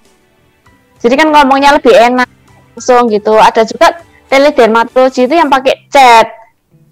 Jadi 1.06 1.22
kan 1.22 1.30
ngomongnya 1.30 1.78
lebih 1.78 1.94
enak 1.94 2.26
langsung 2.74 3.06
gitu. 3.13 3.38
Ada 3.38 3.62
juga 3.70 4.02
teledermatologi 4.26 5.30
itu 5.30 5.38
yang 5.38 5.54
pakai 5.54 5.86
chat. 5.86 6.34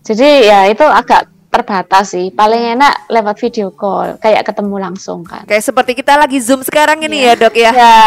Jadi 0.05 0.45
ya 0.45 0.69
itu 0.69 0.85
agak 0.85 1.33
terbatas 1.49 2.13
sih. 2.13 2.29
Paling 2.29 2.77
enak 2.77 3.09
lewat 3.09 3.41
video 3.41 3.73
call, 3.73 4.21
kayak 4.21 4.45
ketemu 4.45 4.75
langsung 4.77 5.25
kan. 5.25 5.49
Kayak 5.49 5.65
seperti 5.65 5.97
kita 5.97 6.13
lagi 6.13 6.37
zoom 6.37 6.61
sekarang 6.61 7.01
ini 7.01 7.25
ya 7.25 7.33
dok 7.33 7.57
ya. 7.57 7.71
Ya. 7.73 7.97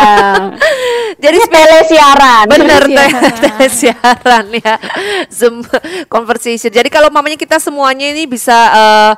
Jadi 1.26 1.38
Ini 1.42 1.48
telesiaran. 1.50 2.44
Bener 2.50 2.82
tele 2.86 3.66
siaran 3.66 4.46
ya 4.62 4.74
Zoom 5.26 5.66
conversation. 6.06 6.70
Jadi 6.70 6.86
kalau 6.86 7.10
mamanya 7.10 7.34
kita 7.34 7.58
semuanya 7.58 8.14
ini 8.14 8.30
bisa 8.30 8.54
eh, 8.54 9.12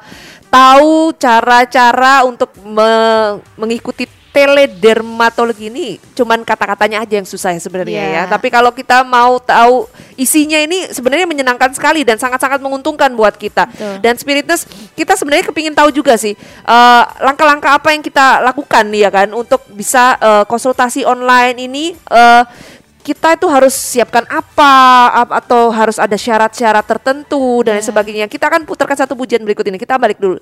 tahu 0.49 1.13
cara-cara 1.15 2.25
untuk 2.25 2.53
me- 2.61 3.41
mengikuti 3.55 4.09
teledermatologi 4.29 5.67
ini 5.67 5.99
cuman 6.15 6.45
kata-katanya 6.45 7.03
aja 7.03 7.19
yang 7.19 7.27
susah 7.27 7.51
ya 7.51 7.59
sebenarnya 7.59 8.03
Iya. 8.03 8.15
ya. 8.15 8.23
Tapi 8.31 8.49
kalau 8.49 8.71
kita 8.71 9.03
mau 9.03 9.41
tahu 9.41 9.89
isinya 10.15 10.61
ini 10.61 10.87
sebenarnya 10.93 11.27
menyenangkan 11.27 11.73
sekali 11.75 12.05
dan 12.07 12.17
sangat-sangat 12.17 12.61
menguntungkan 12.61 13.11
buat 13.13 13.35
kita. 13.35 13.67
Betul. 13.67 13.95
Dan 13.99 14.15
spiritness 14.15 14.63
kita 14.95 15.17
sebenarnya 15.17 15.49
kepingin 15.49 15.75
tahu 15.75 15.91
juga 15.91 16.15
sih 16.15 16.37
eh, 16.65 17.03
langkah-langkah 17.19 17.83
apa 17.83 17.91
yang 17.91 18.05
kita 18.05 18.39
lakukan 18.45 18.87
ya 18.95 19.11
kan 19.11 19.29
untuk 19.33 19.65
bisa 19.73 20.15
eh, 20.21 20.45
konsultasi 20.47 21.03
online 21.03 21.57
ini 21.59 21.85
eh, 21.97 22.43
kita 23.09 23.41
itu 23.41 23.49
harus 23.49 23.73
siapkan 23.73 24.29
apa 24.29 24.73
ap- 25.25 25.33
atau 25.41 25.73
harus 25.73 25.97
ada 25.97 26.13
syarat-syarat 26.13 26.85
tertentu 26.85 27.65
dan 27.65 27.81
lain 27.81 27.87
sebagainya. 27.89 28.29
Kita 28.29 28.53
akan 28.53 28.69
putarkan 28.69 29.01
satu 29.01 29.17
pujian 29.17 29.41
berikut 29.41 29.65
ini. 29.65 29.81
Kita 29.81 29.97
balik 29.97 30.21
dulu. 30.21 30.37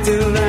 still. 0.00 0.30
Not- 0.30 0.41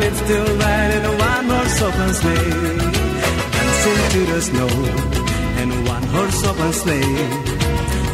it 0.00 0.12
is 0.12 0.18
still 0.18 0.48
ride 0.58 0.90
in 0.96 1.04
a 1.04 1.14
one 1.30 1.46
horse 1.54 1.82
open 1.82 2.10
sleigh. 2.20 2.50
Dancing 3.54 4.02
to 4.14 4.20
the 4.32 4.40
snow 4.48 4.72
in 5.60 5.68
a 5.78 5.80
one 5.94 6.06
horse 6.14 6.40
open 6.50 6.72
sleigh. 6.72 7.18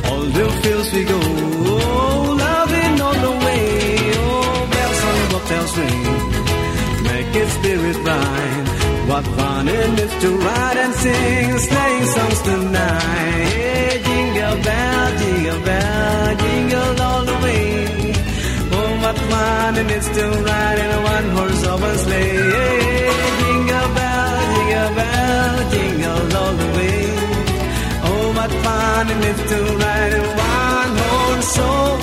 All 0.09 0.25
the 0.39 0.47
fields 0.63 0.93
we 0.95 1.05
go, 1.05 1.21
oh, 1.23 2.37
loving 2.45 3.01
all 3.07 3.19
the 3.27 3.35
way. 3.45 3.67
Oh, 4.25 4.69
bells 4.73 5.01
on 5.09 5.15
the 5.21 5.27
bobtails 5.35 5.73
ring, 5.79 6.05
make 7.09 7.33
its 7.43 7.53
spirit 7.59 7.99
bright. 8.05 8.67
What 9.11 9.25
fun 9.37 9.69
it 9.69 9.99
is 10.05 10.15
to 10.23 10.29
ride 10.37 10.79
and 10.85 10.95
sing 10.95 11.59
sleighing 11.59 12.07
songs 12.17 12.41
tonight. 12.43 13.49
Hey, 13.55 14.03
jingle 14.07 14.57
bell, 14.67 15.19
jingle 15.21 15.61
bell, 15.69 16.37
jingle 16.43 17.03
all 17.09 17.25
the 17.25 17.37
way. 17.45 17.98
Fun 19.01 19.77
it 19.77 19.91
is 19.91 20.07
to 20.07 20.25
ride 20.49 20.79
in 20.79 20.91
a 20.91 21.01
one-horse 21.03 21.65
open 21.67 21.99
sleigh. 21.99 22.37
Jingle 23.41 23.89
bell, 23.97 24.37
jingle 24.55 24.91
bell, 24.99 25.71
jingle 25.71 26.37
all 26.41 26.55
the 26.61 26.69
way. 26.77 27.01
Oh, 28.09 28.33
what 28.37 28.53
fun 28.65 29.11
it 29.11 29.25
is 29.31 29.41
to 29.51 29.59
ride 29.83 30.13
in 30.15 30.25
a 30.25 30.35
one-horse 30.37 31.59
open 31.59 31.98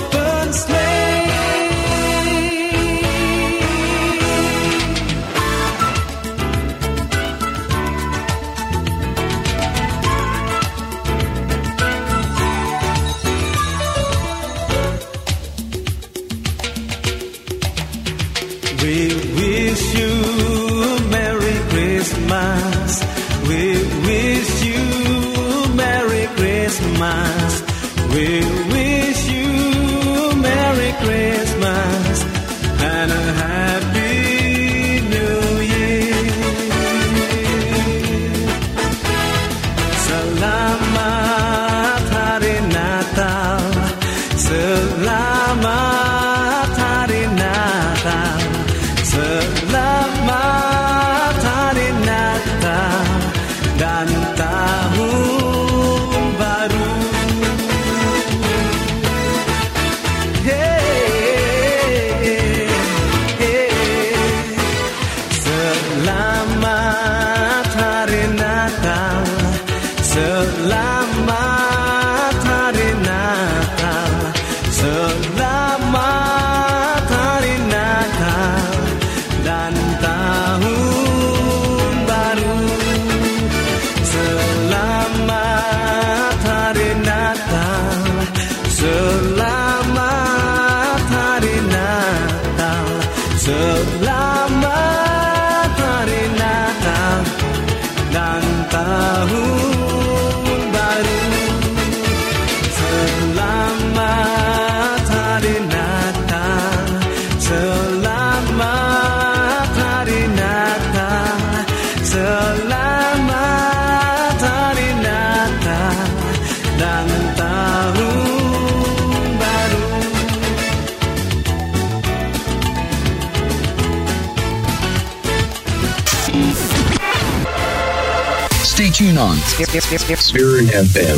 FM. 129.56 131.16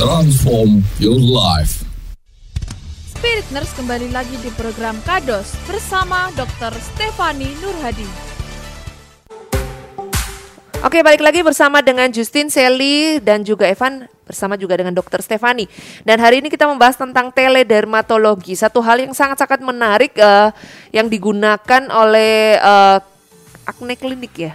Transform 0.00 0.80
your 0.96 1.20
life. 1.20 1.84
Spirit 3.12 3.44
Nurse 3.52 3.76
kembali 3.76 4.08
lagi 4.16 4.40
di 4.40 4.48
program 4.56 4.96
Kados 5.04 5.52
bersama 5.68 6.32
Dr. 6.32 6.72
Stefani 6.80 7.60
Nurhadi. 7.60 8.08
Oke, 10.80 11.04
balik 11.04 11.20
lagi 11.20 11.44
bersama 11.44 11.84
dengan 11.84 12.08
Justin, 12.08 12.48
Sally, 12.48 13.20
dan 13.20 13.44
juga 13.44 13.68
Evan 13.68 14.08
bersama 14.24 14.56
juga 14.56 14.80
dengan 14.80 14.96
Dokter 14.96 15.20
Stefani. 15.20 15.68
Dan 16.08 16.24
hari 16.24 16.40
ini 16.40 16.48
kita 16.48 16.64
membahas 16.64 16.96
tentang 16.96 17.28
teledermatologi, 17.36 18.56
satu 18.56 18.80
hal 18.80 18.96
yang 18.96 19.12
sangat-sangat 19.12 19.60
menarik 19.60 20.16
eh, 20.16 20.48
yang 20.96 21.12
digunakan 21.12 21.84
oleh 21.92 22.56
eh, 22.56 22.98
Acne 23.66 23.94
Klinik 23.98 24.34
ya. 24.38 24.52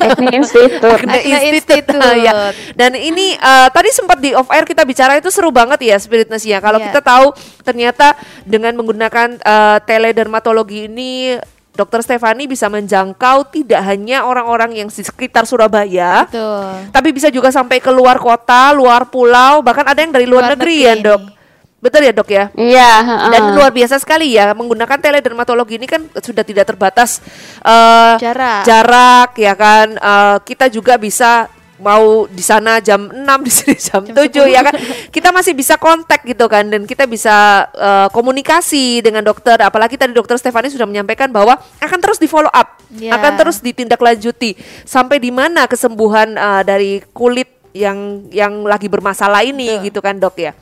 Acne 0.00 0.40
Institute. 0.40 0.80
Acne 0.80 1.20
Acne 1.20 1.52
Institute. 1.52 1.92
Institute. 1.92 2.16
ya. 2.26 2.32
Dan 2.72 2.96
ini 2.96 3.36
eh, 3.36 3.68
tadi 3.68 3.90
sempat 3.92 4.16
di 4.16 4.32
off 4.32 4.48
air 4.48 4.64
kita 4.64 4.88
bicara 4.88 5.20
itu 5.20 5.28
seru 5.28 5.52
banget 5.52 5.84
ya 5.84 6.00
spiritness 6.00 6.48
ya. 6.48 6.62
Kalau 6.64 6.80
Iya. 6.80 6.88
kita 6.88 7.00
tahu 7.04 7.26
ternyata 7.60 8.16
dengan 8.48 8.72
menggunakan 8.80 9.36
eh, 9.36 9.78
teledermatologi 9.84 10.88
ini 10.88 11.36
Dokter 11.70 12.02
Stefani 12.02 12.50
bisa 12.50 12.66
menjangkau 12.66 13.46
tidak 13.48 13.80
hanya 13.86 14.26
orang-orang 14.26 14.74
yang 14.74 14.88
di 14.90 15.00
sekitar 15.00 15.46
Surabaya, 15.46 16.26
Betul. 16.26 16.90
tapi 16.90 17.08
bisa 17.14 17.30
juga 17.30 17.48
sampai 17.54 17.78
ke 17.78 17.88
luar 17.94 18.18
kota, 18.18 18.74
luar 18.74 19.06
pulau, 19.08 19.62
bahkan 19.62 19.86
ada 19.86 20.02
yang 20.02 20.10
dari 20.12 20.26
luar, 20.26 20.50
Luar 20.50 20.52
negeri, 20.58 20.76
negeri 20.82 20.88
ya, 20.90 20.94
Dok. 20.98 21.20
ini. 21.22 21.39
Betul 21.80 22.04
ya, 22.04 22.12
Dok 22.12 22.28
ya? 22.28 22.44
Iya, 22.52 22.90
heeh. 23.00 23.28
Dan 23.32 23.42
luar 23.56 23.72
biasa 23.72 23.96
sekali 23.96 24.36
ya 24.36 24.52
menggunakan 24.52 25.00
teledermatologi 25.00 25.80
ini 25.80 25.88
kan 25.88 26.04
sudah 26.12 26.44
tidak 26.44 26.68
terbatas 26.68 27.24
eh, 27.64 28.14
Jarak. 28.20 28.62
jarak 28.68 29.30
ya 29.40 29.56
kan. 29.56 29.96
Eh, 29.96 30.36
kita 30.44 30.68
juga 30.68 31.00
bisa 31.00 31.48
mau 31.80 32.28
di 32.28 32.44
sana 32.44 32.76
jam 32.84 33.08
6 33.08 33.16
di 33.48 33.52
sini 33.52 33.76
jam, 33.80 34.04
7 34.04 34.12
ya 34.44 34.60
kan. 34.60 34.76
Kita 35.08 35.32
masih 35.32 35.56
bisa 35.56 35.80
kontak 35.80 36.20
gitu 36.28 36.44
kan 36.44 36.68
dan 36.68 36.84
kita 36.84 37.08
bisa 37.08 37.64
eh, 37.72 38.08
komunikasi 38.12 39.00
dengan 39.00 39.24
dokter. 39.24 39.56
Apalagi 39.56 39.96
tadi 39.96 40.12
dokter 40.12 40.36
Stefani 40.36 40.68
sudah 40.68 40.84
menyampaikan 40.84 41.32
bahwa 41.32 41.56
akan 41.80 41.98
terus 41.98 42.20
di 42.20 42.28
follow 42.28 42.52
up, 42.52 42.76
Ya. 42.92 43.16
akan 43.16 43.40
terus 43.40 43.64
ditindaklanjuti 43.64 44.52
sampai 44.84 45.16
di 45.16 45.32
mana 45.32 45.64
kesembuhan 45.64 46.36
eh, 46.36 46.62
dari 46.68 47.00
kulit 47.16 47.48
yang 47.72 48.28
yang 48.28 48.68
lagi 48.68 48.90
bermasalah 48.92 49.40
ini 49.48 49.80
gitu 49.80 50.04
kan, 50.04 50.20
Dok 50.20 50.36
ya. 50.36 50.52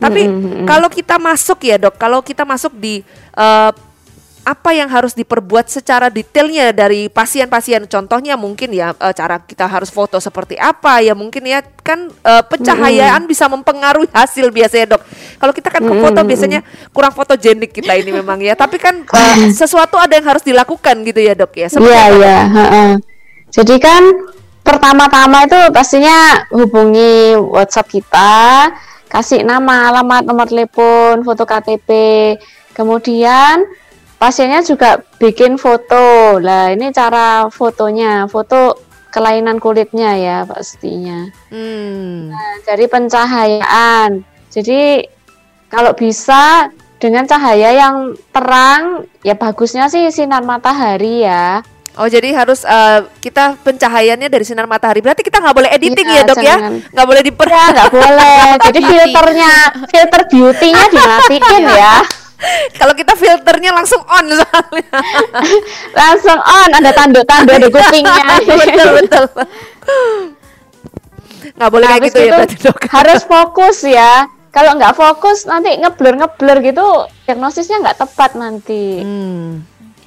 Tapi 0.00 0.22
kalau 0.64 0.88
kita 0.88 1.20
masuk 1.20 1.60
ya 1.66 1.76
dok, 1.76 2.00
kalau 2.00 2.24
kita 2.24 2.48
masuk 2.48 2.72
di 2.76 3.04
eh, 3.36 3.72
apa 4.40 4.72
yang 4.72 4.88
harus 4.88 5.12
diperbuat 5.12 5.68
secara 5.68 6.08
detailnya 6.08 6.72
dari 6.72 7.12
pasien-pasien, 7.12 7.84
contohnya 7.84 8.40
mungkin 8.40 8.72
ya 8.72 8.96
eh, 8.96 9.12
cara 9.12 9.36
kita 9.44 9.68
harus 9.68 9.92
foto 9.92 10.16
seperti 10.16 10.56
apa 10.56 11.04
ya? 11.04 11.12
Mungkin 11.12 11.44
ya 11.44 11.60
kan 11.84 12.08
eh, 12.08 12.42
pencahayaan 12.48 13.28
bisa 13.28 13.46
mempengaruhi 13.52 14.08
hasil 14.10 14.48
biasanya 14.48 14.96
dok. 14.96 15.02
Kalau 15.36 15.52
kita 15.52 15.68
kan 15.68 15.82
ke 15.84 15.94
foto 16.00 16.20
biasanya 16.24 16.60
kurang 16.90 17.12
fotogenik 17.12 17.70
kita 17.76 17.92
ini 18.00 18.10
memang 18.16 18.40
ya, 18.40 18.56
tapi 18.56 18.80
kan 18.80 19.04
eh, 19.20 19.52
sesuatu 19.52 20.00
ada 20.00 20.16
yang 20.16 20.26
harus 20.26 20.42
dilakukan 20.42 21.04
gitu 21.04 21.20
ya 21.20 21.36
dok 21.36 21.52
ya. 21.54 21.68
Iya, 21.76 22.04
iya. 22.16 22.38
Jadi 23.50 23.76
kan 23.82 24.02
pertama-tama 24.64 25.44
itu 25.44 25.58
pastinya 25.74 26.46
hubungi 26.54 27.36
WhatsApp 27.36 27.90
kita, 27.90 28.70
kasih 29.10 29.42
nama, 29.42 29.90
alamat, 29.90 30.22
nomor 30.22 30.46
telepon, 30.46 31.26
foto 31.26 31.42
KTP. 31.42 31.90
Kemudian 32.70 33.66
pasiennya 34.16 34.62
juga 34.62 35.02
bikin 35.18 35.58
foto. 35.58 36.38
Lah 36.38 36.70
ini 36.70 36.94
cara 36.94 37.50
fotonya, 37.50 38.30
foto 38.30 38.78
kelainan 39.10 39.58
kulitnya 39.58 40.14
ya 40.14 40.38
pastinya. 40.46 41.26
Hmm. 41.50 42.30
Nah, 42.30 42.54
dari 42.62 42.86
pencahayaan. 42.86 44.22
Jadi 44.54 45.02
kalau 45.66 45.92
bisa 45.98 46.70
dengan 47.02 47.26
cahaya 47.26 47.74
yang 47.74 48.14
terang, 48.30 49.10
ya 49.26 49.34
bagusnya 49.34 49.90
sih 49.90 50.06
sinar 50.14 50.46
matahari 50.46 51.26
ya. 51.26 51.66
Oh 51.98 52.06
jadi 52.06 52.30
harus 52.30 52.62
eh, 52.62 53.00
kita 53.18 53.58
pencahayaannya 53.66 54.30
dari 54.30 54.44
sinar 54.46 54.70
matahari. 54.70 55.02
Berarti 55.02 55.26
kita 55.26 55.42
nggak 55.42 55.56
boleh 55.58 55.70
editing 55.74 56.06
Iya, 56.06 56.22
ya 56.22 56.28
dok 56.30 56.38
ya? 56.38 56.44
jangan. 56.54 56.72
Nggak 56.94 57.06
boleh 57.10 57.22
diper. 57.26 57.48
Ya 57.50 57.64
nggak 57.74 57.90
boleh. 57.90 58.42
Jadi 58.62 58.78
filternya, 58.78 59.52
filter 59.90 60.22
beauty-nya 60.30 60.84
dimatiin 60.86 61.64
ya. 61.66 61.96
Kalau 62.80 62.94
kita 62.96 63.12
filternya 63.18 63.70
langsung 63.76 64.00
on 64.08 64.24
soalnya. 64.32 64.96
Langsung 66.00 66.40
on, 66.40 66.70
ada 66.72 66.90
tanda-tanda 66.96 67.52
ada 67.52 67.68
kupingnya. 67.68 68.24
betul 68.48 68.88
betul. 68.96 69.24
Nggak 71.52 71.68
boleh 71.68 71.86
kayak 71.86 72.00
Habis 72.00 72.08
gitu 72.08 72.20
ya 72.24 72.32
berarti 72.32 72.56
dok. 72.64 72.78
Harus 72.88 73.20
fokus 73.28 73.78
ya. 73.84 74.24
Kalau 74.56 74.72
nggak 74.80 74.96
fokus 74.96 75.44
nanti 75.44 75.76
ngeblur-ngeblur 75.76 76.64
gitu, 76.64 76.86
diagnosisnya 77.28 77.84
nggak 77.84 77.98
tepat 78.08 78.40
nanti. 78.40 79.04
Hmm. 79.04 79.62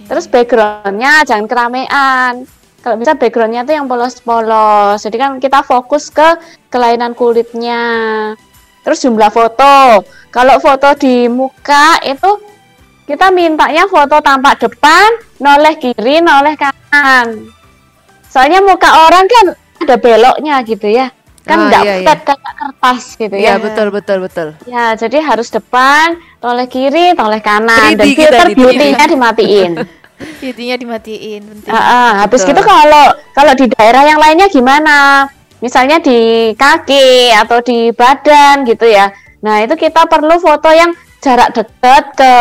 Terus 0.07 0.25
backgroundnya 0.27 1.23
jangan 1.23 1.45
keramaian. 1.47 2.43
Kalau 2.83 2.99
bisa 2.99 3.15
backgroundnya 3.15 3.63
tuh 3.63 3.75
yang 3.79 3.87
polos-polos. 3.87 4.99
Jadi 4.99 5.15
kan 5.15 5.39
kita 5.39 5.63
fokus 5.63 6.11
ke 6.11 6.35
kelainan 6.67 7.15
kulitnya. 7.15 7.83
Terus 8.83 8.99
jumlah 9.07 9.31
foto. 9.31 10.03
Kalau 10.27 10.59
foto 10.59 10.91
di 10.99 11.31
muka 11.31 12.03
itu 12.03 12.41
kita 13.07 13.31
mintanya 13.31 13.87
foto 13.87 14.19
tampak 14.19 14.63
depan, 14.67 15.07
noleh 15.39 15.79
kiri, 15.79 16.19
noleh 16.19 16.55
kanan. 16.59 17.47
Soalnya 18.27 18.59
muka 18.59 19.07
orang 19.07 19.27
kan 19.27 19.45
ada 19.83 19.95
beloknya 19.95 20.59
gitu 20.67 20.87
ya. 20.91 21.11
Kan 21.43 21.59
Ah, 21.59 21.67
nggak 21.67 21.83
iya, 21.83 21.93
iya. 21.99 22.05
flat 22.07 22.19
kayak 22.23 22.55
kertas 22.55 23.03
gitu 23.19 23.35
Iya 23.35 23.53
ya. 23.53 23.53
betul 23.59 23.87
betul 23.91 24.17
betul. 24.23 24.47
Ya, 24.63 24.95
jadi 24.95 25.19
harus 25.19 25.51
depan, 25.51 26.15
noleh 26.39 26.71
kiri, 26.71 27.11
noleh 27.19 27.43
kanan, 27.43 27.99
3D 27.99 27.99
dan 27.99 28.07
filter 28.15 28.47
beauty-nya 28.55 29.05
dimatiin. 29.11 29.71
Intinya 30.47 30.75
dimatiin 30.79 31.41
penting. 31.43 31.71
Ah, 31.71 31.79
ah. 31.83 32.09
habis 32.23 32.47
gitu 32.47 32.61
kalau 32.63 33.11
kalau 33.35 33.53
di 33.59 33.67
daerah 33.75 34.07
yang 34.07 34.19
lainnya 34.23 34.47
gimana? 34.47 35.27
Misalnya 35.59 35.99
di 35.99 36.51
kaki 36.55 37.31
atau 37.35 37.59
di 37.59 37.91
badan 37.91 38.63
gitu 38.63 38.87
ya. 38.87 39.11
Nah, 39.43 39.63
itu 39.63 39.75
kita 39.75 40.07
perlu 40.07 40.39
foto 40.39 40.71
yang 40.71 40.95
jarak 41.19 41.51
dekat 41.51 42.03
ke 42.15 42.33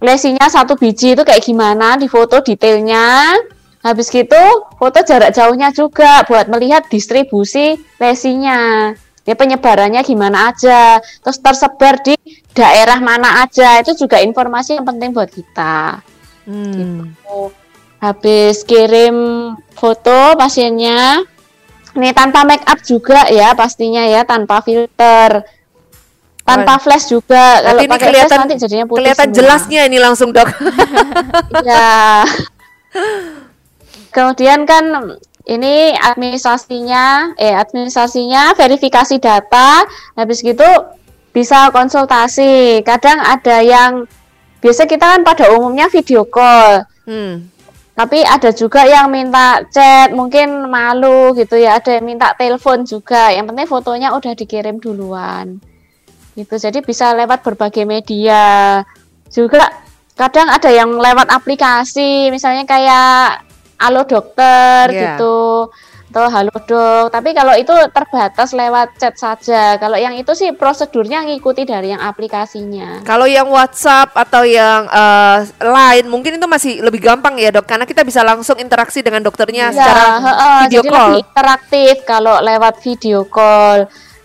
lesinya 0.00 0.48
satu 0.48 0.80
biji 0.80 1.12
itu 1.12 1.24
kayak 1.24 1.44
gimana, 1.44 2.00
di 2.00 2.08
foto 2.08 2.40
detailnya. 2.40 3.36
Habis 3.80 4.12
gitu, 4.12 4.36
foto 4.76 5.00
jarak 5.00 5.32
jauhnya 5.32 5.72
juga 5.72 6.20
buat 6.28 6.52
melihat 6.52 6.84
distribusi 6.92 7.80
lesinya. 7.96 8.92
Ya 9.24 9.36
penyebarannya 9.36 10.04
gimana 10.04 10.52
aja, 10.52 11.00
terus 11.24 11.40
tersebar 11.40 12.00
di 12.04 12.16
daerah 12.52 13.00
mana 13.00 13.44
aja, 13.44 13.80
itu 13.80 13.96
juga 14.04 14.20
informasi 14.20 14.80
yang 14.80 14.84
penting 14.84 15.16
buat 15.16 15.28
kita. 15.32 16.00
Hmm. 16.44 17.16
Habis 18.00 18.64
kirim 18.64 19.16
foto 19.76 20.36
pasiennya, 20.36 21.24
ini 21.96 22.10
tanpa 22.16 22.48
make 22.48 22.64
up 22.64 22.80
juga 22.84 23.28
ya 23.28 23.52
pastinya 23.56 24.04
ya, 24.08 24.24
tanpa 24.24 24.64
filter, 24.64 25.44
tanpa 26.44 26.80
flash 26.80 27.12
juga. 27.12 27.60
Kalau 27.64 27.80
ini 27.80 27.88
pakai 27.92 28.08
kelihatan 28.08 28.28
flash 28.28 28.40
nanti 28.44 28.56
jadinya 28.56 28.84
putih 28.88 28.98
kelihatan 29.04 29.28
semua. 29.28 29.36
jelasnya 29.36 29.80
ini 29.88 29.98
langsung 30.00 30.28
dok. 30.32 30.48
Ya. 31.68 32.24
Kemudian 34.10 34.66
kan 34.66 35.16
ini 35.46 35.94
administrasinya, 35.94 37.34
eh 37.38 37.54
administrasinya 37.54 38.54
verifikasi 38.58 39.16
data, 39.22 39.86
habis 40.18 40.42
gitu 40.42 40.66
bisa 41.30 41.70
konsultasi. 41.70 42.82
Kadang 42.82 43.22
ada 43.22 43.62
yang 43.62 44.04
biasa 44.60 44.84
kita 44.90 45.16
kan 45.16 45.22
pada 45.22 45.54
umumnya 45.54 45.86
video 45.88 46.26
call. 46.26 46.84
Hmm. 47.06 47.50
Tapi 47.94 48.24
ada 48.24 48.48
juga 48.54 48.86
yang 48.88 49.12
minta 49.12 49.60
chat, 49.68 50.14
mungkin 50.14 50.70
malu 50.70 51.36
gitu 51.36 51.58
ya. 51.58 51.76
Ada 51.76 52.00
yang 52.00 52.06
minta 52.06 52.32
telepon 52.32 52.86
juga. 52.86 53.28
Yang 53.28 53.52
penting 53.52 53.68
fotonya 53.68 54.08
udah 54.16 54.32
dikirim 54.32 54.80
duluan. 54.80 55.60
Gitu. 56.32 56.54
Jadi 56.56 56.80
bisa 56.80 57.12
lewat 57.12 57.44
berbagai 57.44 57.84
media. 57.84 58.80
Juga 59.28 59.68
kadang 60.16 60.48
ada 60.48 60.72
yang 60.72 60.96
lewat 60.96 61.28
aplikasi, 61.28 62.32
misalnya 62.32 62.64
kayak 62.64 63.49
Halo 63.80 64.04
Dokter 64.04 64.92
Iya. 64.92 65.16
gitu. 65.16 65.72
Atau 66.10 66.26
Halo 66.26 66.50
Dok. 66.50 67.14
Tapi 67.14 67.30
kalau 67.30 67.54
itu 67.54 67.70
terbatas 67.94 68.50
lewat 68.50 68.98
chat 68.98 69.14
saja. 69.14 69.78
Kalau 69.78 69.94
yang 69.94 70.18
itu 70.18 70.34
sih 70.34 70.50
prosedurnya 70.50 71.22
ngikuti 71.22 71.62
dari 71.62 71.94
yang 71.94 72.02
aplikasinya. 72.02 73.06
Kalau 73.06 73.30
yang 73.30 73.46
WhatsApp 73.46 74.10
atau 74.12 74.42
yang 74.42 74.90
eh, 74.90 75.38
lain 75.62 76.10
mungkin 76.10 76.34
itu 76.34 76.50
masih 76.50 76.82
lebih 76.82 76.98
gampang 76.98 77.38
ya 77.38 77.54
dok, 77.54 77.62
karena 77.64 77.86
kita 77.86 78.02
bisa 78.02 78.26
langsung 78.26 78.58
interaksi 78.58 79.00
dengan 79.00 79.22
dokternya 79.22 79.70
Ya, 79.70 79.74
secara 79.74 80.02
heeh, 80.18 80.58
video 80.66 80.80
jadi 80.82 80.88
call. 80.90 80.98
lebih 80.98 81.18
interaktif 81.22 81.94
kalau 82.02 82.36
lewat 82.42 82.74
video 82.82 83.18
call. 83.24 83.78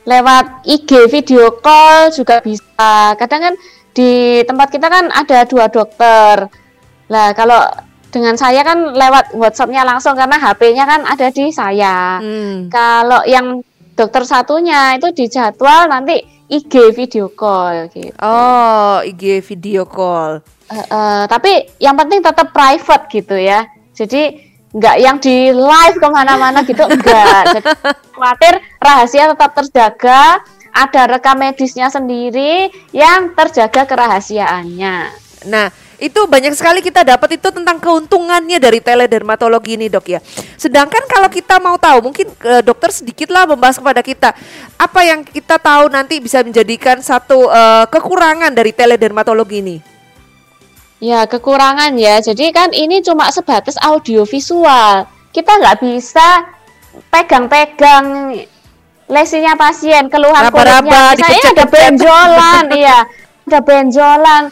Lewat 0.06 0.45
IG 0.66 0.89
video 1.10 1.53
call 1.62 2.10
juga 2.10 2.41
bisa. 2.41 3.14
Kadang 3.14 3.41
kan 3.41 3.53
di 3.93 4.41
tempat 4.41 4.68
kita 4.70 4.89
kan 4.89 5.06
ada 5.10 5.45
dua 5.45 5.70
dokter. 5.70 6.49
Lah 7.08 7.30
kalau 7.38 7.62
dengan 8.12 8.36
saya 8.39 8.62
kan 8.66 8.93
lewat 8.95 9.36
WhatsApp-nya 9.36 9.84
langsung 9.84 10.16
karena 10.16 10.38
HP-nya 10.39 10.84
kan 10.88 11.01
ada 11.06 11.28
di 11.32 11.51
saya. 11.51 12.20
Hmm. 12.20 12.72
Kalau 12.72 13.22
yang 13.28 13.64
dokter 13.95 14.28
satunya 14.28 14.99
itu 14.99 15.12
dijadwal 15.16 15.88
nanti 15.88 16.22
IG 16.45 16.93
video 16.93 17.32
call 17.34 17.89
gitu. 17.89 18.14
Oh, 18.22 19.01
IG 19.01 19.41
video 19.41 19.88
call. 19.89 20.45
Eh, 20.70 20.78
eh, 20.78 21.24
tapi 21.26 21.66
yang 21.82 21.97
penting 21.97 22.22
tetap 22.22 22.53
private 22.53 23.06
gitu 23.10 23.36
ya. 23.38 23.66
Jadi 23.95 24.53
nggak 24.76 24.97
yang 24.99 25.18
di 25.24 25.56
live 25.56 25.97
ke 25.97 26.08
mana-mana 26.12 26.62
gitu 26.68 26.84
enggak. 26.84 27.43
Jadi 27.56 27.70
khawatir 28.14 28.53
rahasia 28.78 29.32
tetap 29.34 29.51
terjaga. 29.58 30.43
Ada 30.76 31.08
rekam 31.08 31.39
medisnya 31.39 31.88
sendiri 31.88 32.68
yang 32.91 33.32
terjaga 33.32 33.88
kerahasiaannya. 33.88 35.24
Nah, 35.46 35.70
itu 35.96 36.28
banyak 36.28 36.52
sekali 36.58 36.84
kita 36.84 37.08
dapat 37.08 37.39
itu 37.39 37.48
tentang 37.54 37.80
keuntungannya 37.80 38.60
dari 38.60 38.84
teledermatologi 38.84 39.80
ini 39.80 39.88
dok 39.88 40.06
ya. 40.12 40.20
Sedangkan 40.60 41.08
kalau 41.08 41.32
kita 41.32 41.56
mau 41.64 41.80
tahu, 41.80 42.12
mungkin 42.12 42.28
eh, 42.43 42.62
dokter 42.66 42.91
sedikitlah 42.91 43.48
membahas 43.48 43.80
kepada 43.80 44.02
kita 44.04 44.36
apa 44.76 45.00
yang 45.08 45.24
kita 45.24 45.56
tahu 45.56 45.88
nanti 45.88 46.20
bisa 46.20 46.43
menjadikan 46.43 47.00
satu 47.00 47.48
eh, 47.48 47.86
kekurangan 47.88 48.52
dari 48.52 48.76
teledermatologi 48.76 49.58
ini. 49.64 49.78
Ya 51.00 51.24
kekurangan 51.28 51.96
ya. 51.96 52.20
Jadi 52.20 52.52
kan 52.52 52.76
ini 52.76 53.00
cuma 53.00 53.32
sebatas 53.32 53.80
audio 53.80 54.28
visual. 54.28 55.08
Kita 55.32 55.52
nggak 55.60 55.80
bisa 55.84 56.48
pegang-pegang 57.12 58.36
lesinya 59.06 59.54
pasien, 59.54 60.10
keluhan 60.10 60.50
Raba-raba, 60.50 60.82
kulitnya. 60.82 61.14
Misalnya 61.14 61.50
ada 61.52 61.66
benjolan, 61.68 62.64
iya, 62.82 63.00
ada 63.48 63.60
benjolan. 63.62 64.43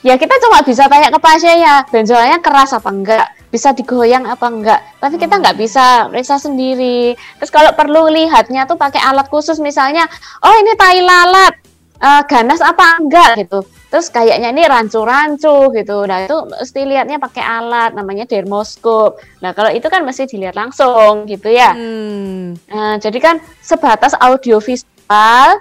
Ya 0.00 0.16
kita 0.16 0.32
cuma 0.40 0.64
bisa 0.64 0.88
tanya 0.88 1.12
ke 1.12 1.20
pasiennya, 1.20 1.84
benjolannya 1.92 2.40
keras 2.40 2.72
apa 2.72 2.88
enggak, 2.88 3.26
bisa 3.52 3.76
digoyang 3.76 4.24
apa 4.24 4.48
enggak. 4.48 4.80
Tapi 4.96 5.20
kita 5.20 5.36
nggak 5.36 5.60
bisa 5.60 6.08
periksa 6.08 6.40
sendiri. 6.40 7.12
Terus 7.36 7.52
kalau 7.52 7.76
perlu 7.76 8.08
lihatnya 8.08 8.64
tuh 8.64 8.80
pakai 8.80 8.96
alat 8.96 9.28
khusus, 9.28 9.60
misalnya, 9.60 10.08
oh 10.40 10.54
ini 10.56 10.72
tai 10.80 11.04
lalat, 11.04 11.52
eh, 12.00 12.22
ganas 12.24 12.64
apa 12.64 12.96
enggak 12.96 13.44
gitu. 13.44 13.60
Terus 13.92 14.08
kayaknya 14.08 14.56
ini 14.56 14.64
rancu-rancu 14.64 15.68
gitu. 15.76 16.08
Nah, 16.08 16.24
itu 16.24 16.36
mesti 16.48 16.80
lihatnya 16.86 17.20
pakai 17.20 17.44
alat 17.44 17.92
namanya 17.92 18.24
dermoskop. 18.24 19.20
Nah, 19.44 19.52
kalau 19.52 19.68
itu 19.68 19.84
kan 19.92 20.00
mesti 20.00 20.24
dilihat 20.24 20.56
langsung 20.56 21.28
gitu 21.28 21.52
ya. 21.52 21.76
Hmm. 21.76 22.56
Nah, 22.72 22.96
jadi 22.96 23.18
kan 23.20 23.36
sebatas 23.60 24.16
audio 24.16 24.62
visual 24.64 25.60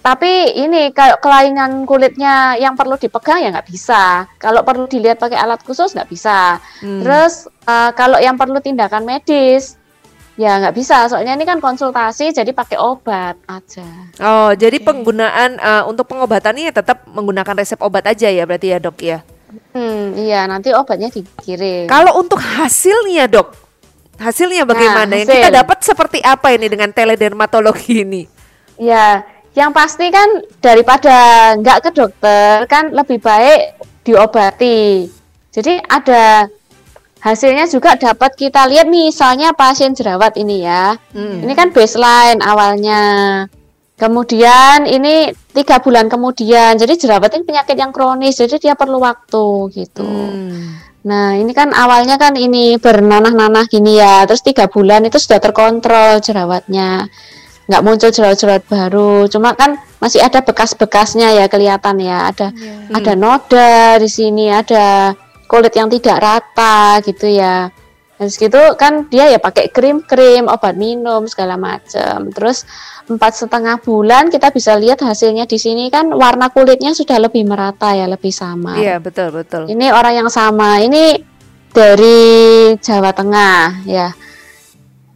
tapi 0.00 0.56
ini 0.56 0.96
kalau 0.96 1.20
kelainan 1.20 1.84
kulitnya 1.84 2.56
yang 2.56 2.72
perlu 2.72 2.96
dipegang 2.96 3.44
ya 3.44 3.52
nggak 3.52 3.68
bisa. 3.68 4.24
Kalau 4.40 4.64
perlu 4.64 4.88
dilihat 4.88 5.20
pakai 5.20 5.36
alat 5.36 5.60
khusus 5.60 5.92
nggak 5.92 6.08
bisa. 6.08 6.56
Hmm. 6.80 7.04
Terus 7.04 7.52
eh, 7.68 7.90
kalau 7.92 8.16
yang 8.16 8.40
perlu 8.40 8.64
tindakan 8.64 9.04
medis 9.04 9.76
ya 10.40 10.56
nggak 10.56 10.72
bisa. 10.72 11.04
Soalnya 11.12 11.36
ini 11.36 11.44
kan 11.44 11.60
konsultasi 11.60 12.32
jadi 12.32 12.48
pakai 12.48 12.80
obat 12.80 13.36
aja. 13.44 13.84
Oh, 14.24 14.56
jadi 14.56 14.80
penggunaan 14.80 15.60
eh, 15.60 15.82
untuk 15.84 16.08
pengobatannya 16.08 16.72
tetap 16.72 17.04
menggunakan 17.04 17.60
resep 17.60 17.80
obat 17.84 18.08
aja 18.08 18.32
ya 18.32 18.48
berarti 18.48 18.72
ya 18.72 18.80
dok 18.80 18.98
ya. 19.04 19.20
Hmm, 19.76 20.16
iya 20.16 20.48
nanti 20.48 20.72
obatnya 20.72 21.12
dikirim. 21.12 21.92
Kalau 21.92 22.16
untuk 22.16 22.40
hasilnya 22.40 23.28
dok, 23.28 23.52
hasilnya 24.16 24.64
bagaimana? 24.64 25.12
Yang 25.12 25.28
kita 25.28 25.52
hasil. 25.52 25.58
dapat 25.60 25.78
seperti 25.84 26.18
apa 26.24 26.56
ini 26.56 26.72
dengan 26.72 26.88
teledermatologi 26.88 28.00
ini? 28.00 28.22
Ya, 28.80 29.28
yang 29.54 29.74
pasti 29.74 30.08
kan 30.14 30.46
daripada 30.62 31.52
nggak 31.58 31.78
ke 31.86 31.90
dokter 31.90 32.64
kan 32.70 32.94
lebih 32.94 33.18
baik 33.18 33.76
diobati. 34.06 35.10
Jadi 35.50 35.82
ada 35.90 36.46
hasilnya 37.20 37.66
juga 37.68 37.98
dapat 37.98 38.32
kita 38.38 38.64
lihat 38.70 38.86
misalnya 38.86 39.52
pasien 39.52 39.92
jerawat 39.92 40.38
ini 40.38 40.64
ya. 40.64 40.94
Hmm. 41.12 41.42
Ini 41.42 41.52
kan 41.58 41.74
baseline 41.74 42.40
awalnya. 42.40 43.02
Kemudian 44.00 44.88
ini 44.88 45.28
tiga 45.52 45.76
bulan 45.76 46.08
kemudian, 46.08 46.72
jadi 46.80 46.96
jerawat 46.96 47.36
ini 47.36 47.44
penyakit 47.44 47.76
yang 47.76 47.92
kronis, 47.92 48.40
jadi 48.40 48.56
dia 48.56 48.72
perlu 48.72 48.96
waktu 48.96 49.68
gitu. 49.76 50.08
Hmm. 50.08 50.80
Nah 51.04 51.36
ini 51.36 51.52
kan 51.52 51.76
awalnya 51.76 52.16
kan 52.16 52.32
ini 52.32 52.80
bernanah-nanah 52.80 53.68
gini 53.68 54.00
ya, 54.00 54.24
terus 54.24 54.40
tiga 54.40 54.72
bulan 54.72 55.04
itu 55.04 55.20
sudah 55.20 55.36
terkontrol 55.36 56.16
jerawatnya, 56.24 57.12
nggak 57.70 57.84
muncul 57.86 58.10
jerawat-jerawat 58.10 58.66
baru. 58.66 59.30
Cuma 59.30 59.54
kan 59.54 59.78
masih 60.02 60.18
ada 60.18 60.42
bekas-bekasnya 60.42 61.38
ya 61.38 61.46
kelihatan 61.46 62.02
ya, 62.02 62.26
ada 62.26 62.50
ada 62.90 63.12
noda 63.14 64.02
di 64.02 64.10
sini, 64.10 64.50
ada 64.50 65.14
kulit 65.46 65.70
yang 65.78 65.86
tidak 65.86 66.18
rata 66.18 66.98
gitu 67.06 67.30
ya. 67.30 67.70
Terus 68.18 68.36
gitu 68.36 68.60
kan 68.76 69.06
dia 69.08 69.30
ya 69.30 69.38
pakai 69.38 69.70
krim-krim, 69.70 70.50
obat 70.50 70.74
minum 70.74 71.24
segala 71.30 71.54
macam. 71.54 72.28
Terus 72.34 72.66
empat 73.06 73.38
setengah 73.38 73.80
bulan 73.80 74.28
kita 74.28 74.52
bisa 74.52 74.76
lihat 74.76 75.00
hasilnya 75.00 75.46
di 75.48 75.58
sini 75.58 75.88
kan 75.88 76.10
warna 76.12 76.52
kulitnya 76.52 76.92
sudah 76.92 77.16
lebih 77.16 77.46
merata 77.46 77.94
ya, 77.94 78.10
lebih 78.10 78.34
sama. 78.34 78.76
Iya, 78.76 78.98
betul, 78.98 79.30
betul. 79.30 79.70
Ini 79.70 79.94
orang 79.94 80.26
yang 80.26 80.30
sama. 80.30 80.82
Ini 80.84 81.22
dari 81.70 82.18
Jawa 82.76 83.14
Tengah 83.14 83.86
ya. 83.86 84.10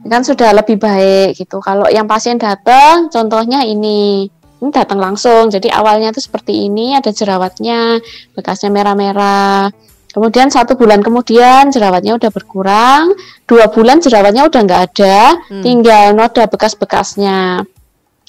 Kan 0.05 0.22
sudah 0.22 0.52
lebih 0.52 0.76
baik 0.76 1.40
gitu. 1.40 1.59
Kalau 1.64 1.88
yang 1.88 2.05
pasien 2.05 2.36
datang, 2.36 3.09
contohnya 3.09 3.64
ini. 3.64 4.28
Ini 4.61 4.70
datang 4.72 5.00
langsung. 5.00 5.52
Jadi 5.52 5.68
awalnya 5.68 6.12
itu 6.12 6.24
seperti 6.24 6.68
ini, 6.68 6.96
ada 6.96 7.12
jerawatnya, 7.12 8.00
bekasnya 8.32 8.72
merah-merah. 8.72 9.68
Kemudian 10.14 10.46
satu 10.46 10.78
bulan 10.78 11.02
kemudian 11.02 11.74
jerawatnya 11.74 12.14
udah 12.14 12.30
berkurang, 12.30 13.18
dua 13.50 13.66
bulan 13.66 13.98
jerawatnya 13.98 14.46
udah 14.46 14.61
nggak 14.62 14.82
ada, 14.94 15.42
tinggal 15.59 16.14
noda 16.14 16.46
bekas-bekasnya. 16.46 17.66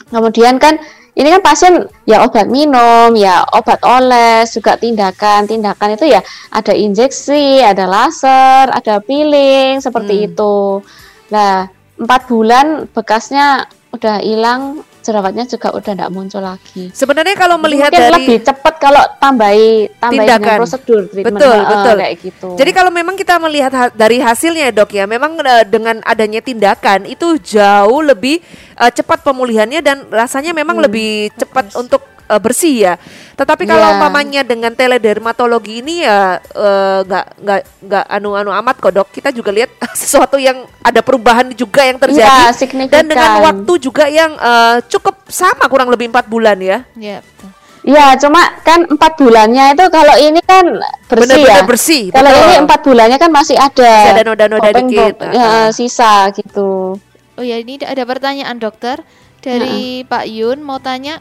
Kemudian 0.10 0.58
kan 0.58 0.82
ini 1.14 1.30
kan 1.30 1.46
pasien 1.46 1.86
ya 2.10 2.26
obat 2.26 2.50
minum, 2.50 3.14
ya 3.14 3.46
obat 3.54 3.86
oles, 3.86 4.50
juga 4.50 4.82
tindakan. 4.82 5.46
Tindakan 5.46 5.94
itu 5.94 6.10
ya 6.10 6.26
ada 6.50 6.74
injeksi, 6.74 7.62
ada 7.62 7.86
laser, 7.86 8.74
ada 8.74 8.98
peeling 9.00 9.78
seperti 9.78 10.26
itu. 10.26 10.82
Nah, 11.30 11.68
empat 11.96 12.22
bulan 12.28 12.86
bekasnya 12.92 13.66
udah 13.96 14.20
hilang, 14.20 14.84
jerawatnya 15.00 15.46
juga 15.46 15.72
udah 15.72 15.94
tidak 15.96 16.10
muncul 16.12 16.42
lagi. 16.42 16.90
Sebenarnya 16.92 17.38
kalau 17.38 17.56
melihat 17.62 17.94
Mungkin 17.94 18.02
dari 18.04 18.16
lebih 18.20 18.38
cepat 18.44 18.74
kalau 18.76 19.00
tambahi 19.22 19.88
tambahi 20.02 20.28
Tindakan. 20.28 20.58
prosedur 20.60 21.02
treatment. 21.08 21.38
Betul, 21.40 21.56
Heeh, 21.56 21.70
betul. 21.72 21.96
kayak 22.02 22.16
gitu. 22.20 22.48
Jadi 22.58 22.72
kalau 22.74 22.92
memang 22.92 23.16
kita 23.16 23.38
melihat 23.38 23.72
ha- 23.72 23.94
dari 23.94 24.18
hasilnya 24.20 24.74
dok 24.74 24.92
ya, 24.92 25.06
memang 25.06 25.38
eh, 25.40 25.64
dengan 25.64 26.02
adanya 26.04 26.42
tindakan 26.42 27.06
itu 27.06 27.38
jauh 27.40 28.02
lebih 28.02 28.42
eh, 28.76 28.92
cepat 28.92 29.20
pemulihannya 29.22 29.80
dan 29.80 29.98
rasanya 30.08 30.52
memang 30.52 30.78
lebih 30.78 31.32
cepat 31.34 31.76
untuk 31.76 32.00
eh, 32.26 32.40
bersih 32.40 32.76
ya. 32.82 32.94
Tetapi 33.36 33.64
kalau 33.64 33.86
Iya. 33.86 33.94
umpamanya 33.96 34.42
dengan 34.42 34.72
teledermatologi 34.72 35.80
ini 35.80 36.02
ya 36.02 36.38
eh, 36.40 37.00
nggak 37.04 37.26
nggak 37.40 37.62
nggak 37.86 38.06
anu-anu 38.10 38.52
amat 38.52 38.76
kok 38.80 38.92
dok. 38.92 39.08
Kita 39.12 39.30
juga 39.30 39.52
lihat 39.52 39.70
sesuatu 40.00 40.36
yang 40.36 40.64
ada 40.82 41.00
perubahan 41.00 41.52
juga 41.52 41.84
yang 41.84 41.96
terjadi 41.96 42.26
Iya, 42.26 42.52
signifikan. 42.52 42.94
dan 42.94 43.04
dengan 43.06 43.32
waktu 43.44 43.74
juga 43.80 44.06
yang 44.08 44.34
eh, 44.34 44.78
cukup 44.88 45.16
sama 45.28 45.68
kurang 45.68 45.88
lebih 45.88 46.10
empat 46.10 46.26
bulan 46.26 46.58
ya. 46.58 46.82
Iya, 46.96 47.20
betul. 47.22 47.50
Iya, 47.86 48.18
cuma 48.18 48.42
kan 48.66 48.82
empat 48.82 49.14
bulannya 49.14 49.78
itu 49.78 49.86
kalau 49.94 50.18
ini 50.18 50.42
kan 50.42 50.66
bersih 51.06 51.38
Benar-benar 51.38 51.62
ya. 51.62 51.70
bersih, 51.70 52.04
Kalau 52.10 52.30
betul. 52.34 52.42
ini 52.42 52.56
empat 52.66 52.80
bulannya 52.82 53.18
kan 53.22 53.30
masih 53.30 53.58
ada. 53.62 53.94
Masih 54.02 54.14
ada 54.18 54.24
noda-noda 54.26 54.70
dikit, 54.74 55.16
ya, 55.30 55.70
sisa 55.70 56.34
gitu. 56.34 56.98
Oh 57.36 57.44
ya, 57.44 57.60
ini 57.60 57.80
ada 57.84 58.08
pertanyaan 58.08 58.58
dokter 58.58 59.04
dari 59.44 60.08
Pak 60.08 60.26
Yun 60.26 60.64
mau 60.64 60.80
tanya, 60.80 61.20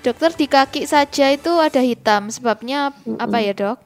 dokter 0.00 0.32
di 0.32 0.48
kaki 0.48 0.88
saja 0.88 1.30
itu 1.30 1.52
ada 1.60 1.84
hitam, 1.84 2.32
sebabnya 2.32 2.96
apa 3.20 3.38
ya 3.44 3.52
dok? 3.52 3.78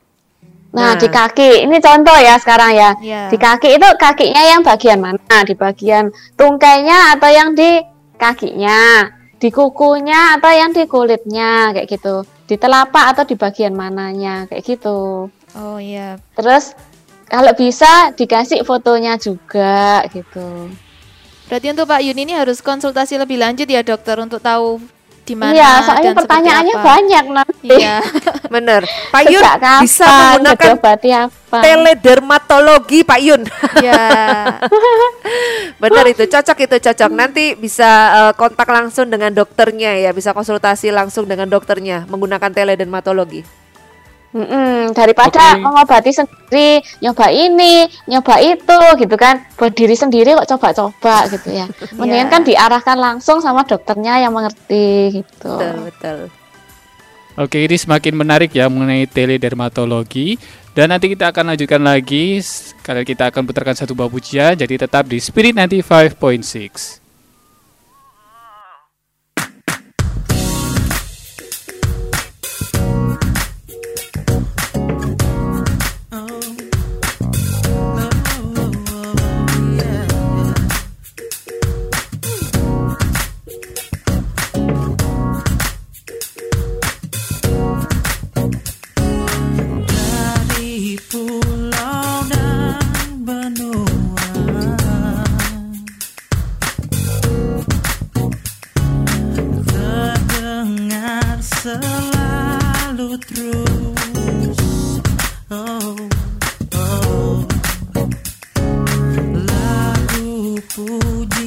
Nah, 0.69 0.93
Nah. 0.93 1.01
di 1.01 1.09
kaki 1.09 1.65
ini 1.65 1.81
contoh 1.81 2.17
ya 2.21 2.37
sekarang 2.37 2.77
ya. 2.77 2.91
Iya. 3.01 3.23
Di 3.33 3.39
kaki 3.41 3.81
itu 3.81 3.89
kakinya 3.97 4.43
yang 4.45 4.61
bagian 4.61 5.01
mana? 5.01 5.37
Di 5.43 5.57
bagian 5.57 6.13
tungkainya 6.37 7.17
atau 7.17 7.31
yang 7.33 7.57
di 7.57 7.81
kakinya? 8.21 9.09
Di 9.39 9.49
kukunya 9.49 10.37
atau 10.37 10.51
yang 10.53 10.77
di 10.77 10.85
kulitnya 10.85 11.73
kayak 11.73 11.89
gitu. 11.89 12.27
Di 12.45 12.61
telapak 12.61 13.17
atau 13.17 13.25
di 13.25 13.39
bagian 13.39 13.73
mananya 13.73 14.45
kayak 14.51 14.65
gitu. 14.67 15.33
Oh 15.57 15.79
iya, 15.81 16.21
Terus 16.37 16.77
kalau 17.33 17.53
bisa 17.57 18.13
dikasih 18.13 18.61
fotonya 18.69 19.17
juga 19.17 20.05
gitu. 20.13 20.69
Berarti 21.49 21.67
untuk 21.73 21.87
Pak 21.89 22.01
Yun 22.05 22.19
ini 22.21 22.33
harus 22.37 22.61
konsultasi 22.61 23.17
lebih 23.17 23.41
lanjut 23.41 23.67
ya 23.67 23.81
dokter 23.83 24.21
untuk 24.21 24.39
tahu 24.39 24.79
di 25.29 25.37
mana 25.37 25.53
Iya, 25.53 25.71
soalnya 25.85 25.93
dan 25.93 26.01
seperti 26.17 26.21
pertanyaannya 26.25 26.75
apa. 26.75 26.85
banyak 26.89 27.25
nanti. 27.29 27.69
Iya. 27.69 27.97
Bener. 28.55 28.83
Pak 29.13 29.23
Yun 29.29 29.43
kapan? 29.45 29.81
bisa 29.85 30.09
menggunakan 30.09 30.75
apa? 31.29 31.61
teledermatologi 31.61 33.01
Pak 33.05 33.21
Yun. 33.21 33.43
Iya. 33.85 34.05
Benar 35.85 36.05
itu 36.09 36.25
cocok 36.25 36.59
itu 36.65 36.77
cocok. 36.81 37.11
Nanti 37.13 37.45
bisa 37.61 37.91
eh, 38.17 38.33
kontak 38.41 38.69
langsung 38.73 39.13
dengan 39.13 39.29
dokternya 39.37 40.01
ya, 40.01 40.11
bisa 40.17 40.33
konsultasi 40.33 40.89
langsung 40.89 41.29
dengan 41.29 41.45
dokternya 41.53 42.09
menggunakan 42.09 42.49
teledermatologi. 42.49 43.45
Mm-mm, 44.29 44.93
daripada 44.93 45.57
Oke. 45.57 45.65
mengobati 45.65 46.11
sendiri, 46.13 46.85
nyoba 47.01 47.33
ini, 47.33 47.89
nyoba 48.05 48.37
itu 48.45 48.79
gitu 49.01 49.17
kan. 49.17 49.41
Buat 49.57 49.73
diri 49.73 49.97
sendiri 49.97 50.37
kok 50.37 50.49
coba-coba 50.57 51.25
gitu 51.33 51.49
ya. 51.49 51.65
Mendingan 51.99 52.29
Iya. 52.29 52.33
kan 52.33 52.43
diarahkan 52.45 52.97
langsung 53.01 53.41
sama 53.41 53.65
dokternya 53.65 54.21
yang 54.21 54.37
mengerti 54.37 55.25
gitu. 55.25 55.57
Betul, 55.57 55.75
betul. 55.89 56.19
Oke, 57.39 57.63
ini 57.63 57.79
semakin 57.79 58.19
menarik 58.19 58.51
ya 58.51 58.67
mengenai 58.67 59.07
teledermatologi. 59.07 60.37
Dan 60.75 60.91
nanti 60.91 61.09
kita 61.11 61.31
akan 61.31 61.55
lanjutkan 61.55 61.83
lagi. 61.83 62.43
Kalian 62.83 63.07
kita 63.07 63.31
akan 63.31 63.43
putarkan 63.47 63.75
satu 63.79 63.95
buah 63.95 64.11
pujian. 64.11 64.59
Jadi 64.59 64.75
tetap 64.75 65.07
di 65.07 65.19
Spirit 65.23 65.55
95.6. 65.55 67.08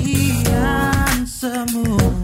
kalian 0.02 1.26
semua. 1.30 2.21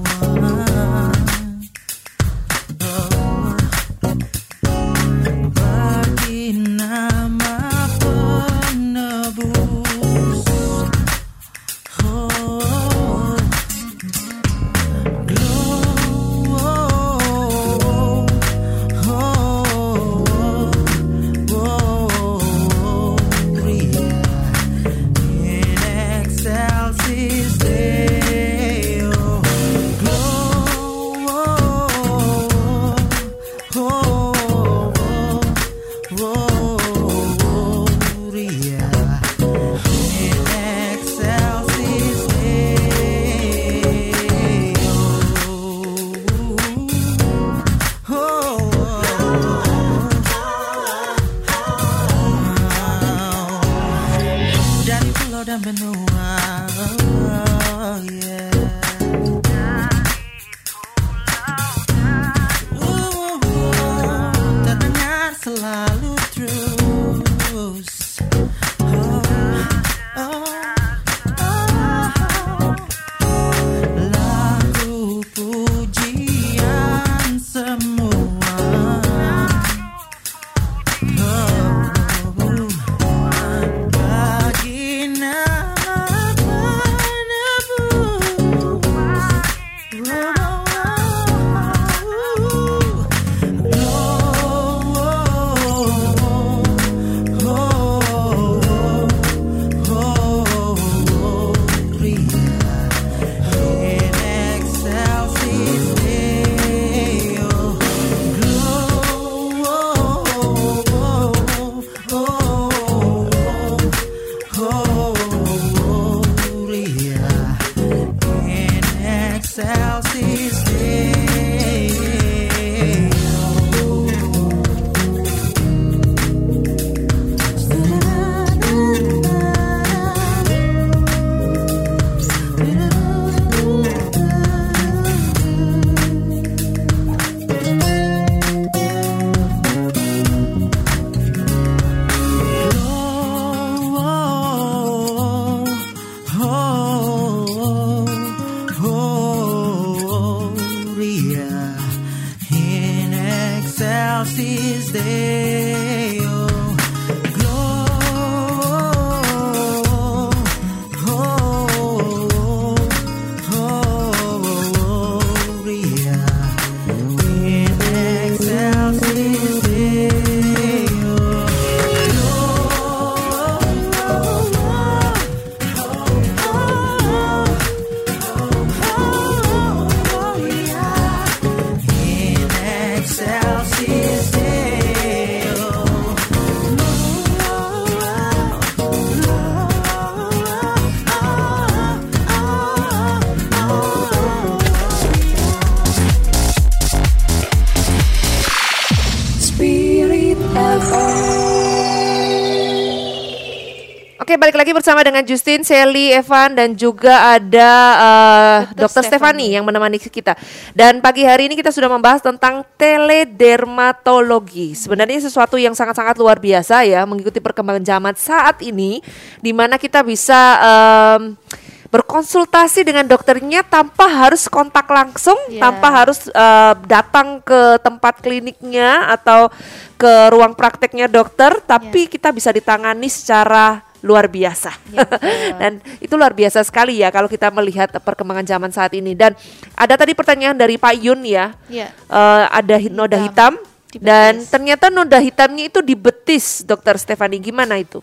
Lagi 204.67 204.83
bersama 204.83 204.99
dengan 204.99 205.23
Justin, 205.23 205.63
Sally, 205.63 206.11
Evan 206.11 206.51
dan 206.51 206.75
juga 206.75 207.39
ada 207.39 207.71
uh, 207.95 208.67
Dr. 208.75 208.99
Stefani 208.99 209.55
yang 209.55 209.63
menemani 209.63 209.95
kita. 209.95 210.35
Dan 210.75 210.99
pagi 210.99 211.23
hari 211.23 211.47
ini 211.47 211.55
kita 211.55 211.71
sudah 211.71 211.87
membahas 211.87 212.19
tentang 212.19 212.67
teledermatologi. 212.75 214.75
Sebenarnya 214.75 215.23
sesuatu 215.23 215.55
yang 215.55 215.71
sangat-sangat 215.71 216.19
luar 216.19 216.43
biasa 216.43 216.83
ya, 216.83 217.07
mengikuti 217.07 217.39
perkembangan 217.39 217.79
zaman 217.79 218.19
saat 218.19 218.59
ini 218.59 218.99
di 219.39 219.55
mana 219.55 219.79
kita 219.79 220.03
bisa 220.03 220.59
um, 220.59 221.39
berkonsultasi 221.87 222.83
dengan 222.83 223.07
dokternya 223.07 223.63
tanpa 223.63 224.11
harus 224.11 224.51
kontak 224.51 224.91
langsung, 224.91 225.39
Iya. 225.47 225.63
tanpa 225.63 225.87
harus 225.95 226.27
uh, 226.27 226.75
datang 226.83 227.39
ke 227.39 227.79
tempat 227.79 228.19
kliniknya 228.19 229.15
atau 229.15 229.47
ke 229.95 230.27
ruang 230.27 230.59
prakteknya 230.59 231.07
dokter, 231.07 231.55
tapi 231.63 232.11
kita 232.11 232.35
bisa 232.35 232.51
ditangani 232.51 233.07
secara 233.07 233.86
luar 234.05 234.29
biasa. 234.29 234.71
Betul. 234.93 235.57
Dan 235.57 235.71
itu 235.97 236.13
luar 236.13 236.33
biasa 236.33 236.61
sekali 236.61 237.01
ya 237.01 237.09
kalau 237.09 237.25
kita 237.25 237.49
melihat 237.49 237.89
perkembangan 237.89 238.45
zaman 238.45 238.69
saat 238.69 238.93
ini. 238.93 239.17
Dan 239.17 239.33
ada 239.73 239.93
tadi 239.97 240.13
pertanyaan 240.13 240.53
dari 240.53 240.77
Pak 240.77 240.95
Yun 240.97 241.25
ya, 241.25 241.53
Iya. 241.67 241.89
eh, 241.93 242.43
ada 242.49 242.75
noda 242.89 243.17
hitam 243.17 243.57
Di 243.89 243.97
dan 243.97 244.41
betis. 244.41 244.49
ternyata 244.51 244.85
noda 244.91 245.17
hitamnya 245.17 245.67
itu 245.67 245.79
di 245.81 245.95
betis, 245.97 246.61
Dokter 246.61 246.97
Stefani. 246.97 247.41
Gimana 247.41 247.79
itu? 247.79 247.99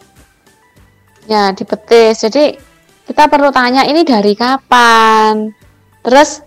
Ya, 1.24 1.52
di 1.52 1.64
betis. 1.64 2.20
Jadi 2.20 2.56
kita 3.04 3.28
perlu 3.28 3.48
tanya 3.52 3.84
ini 3.84 4.04
dari 4.04 4.32
kapan. 4.36 5.52
Terus 6.04 6.44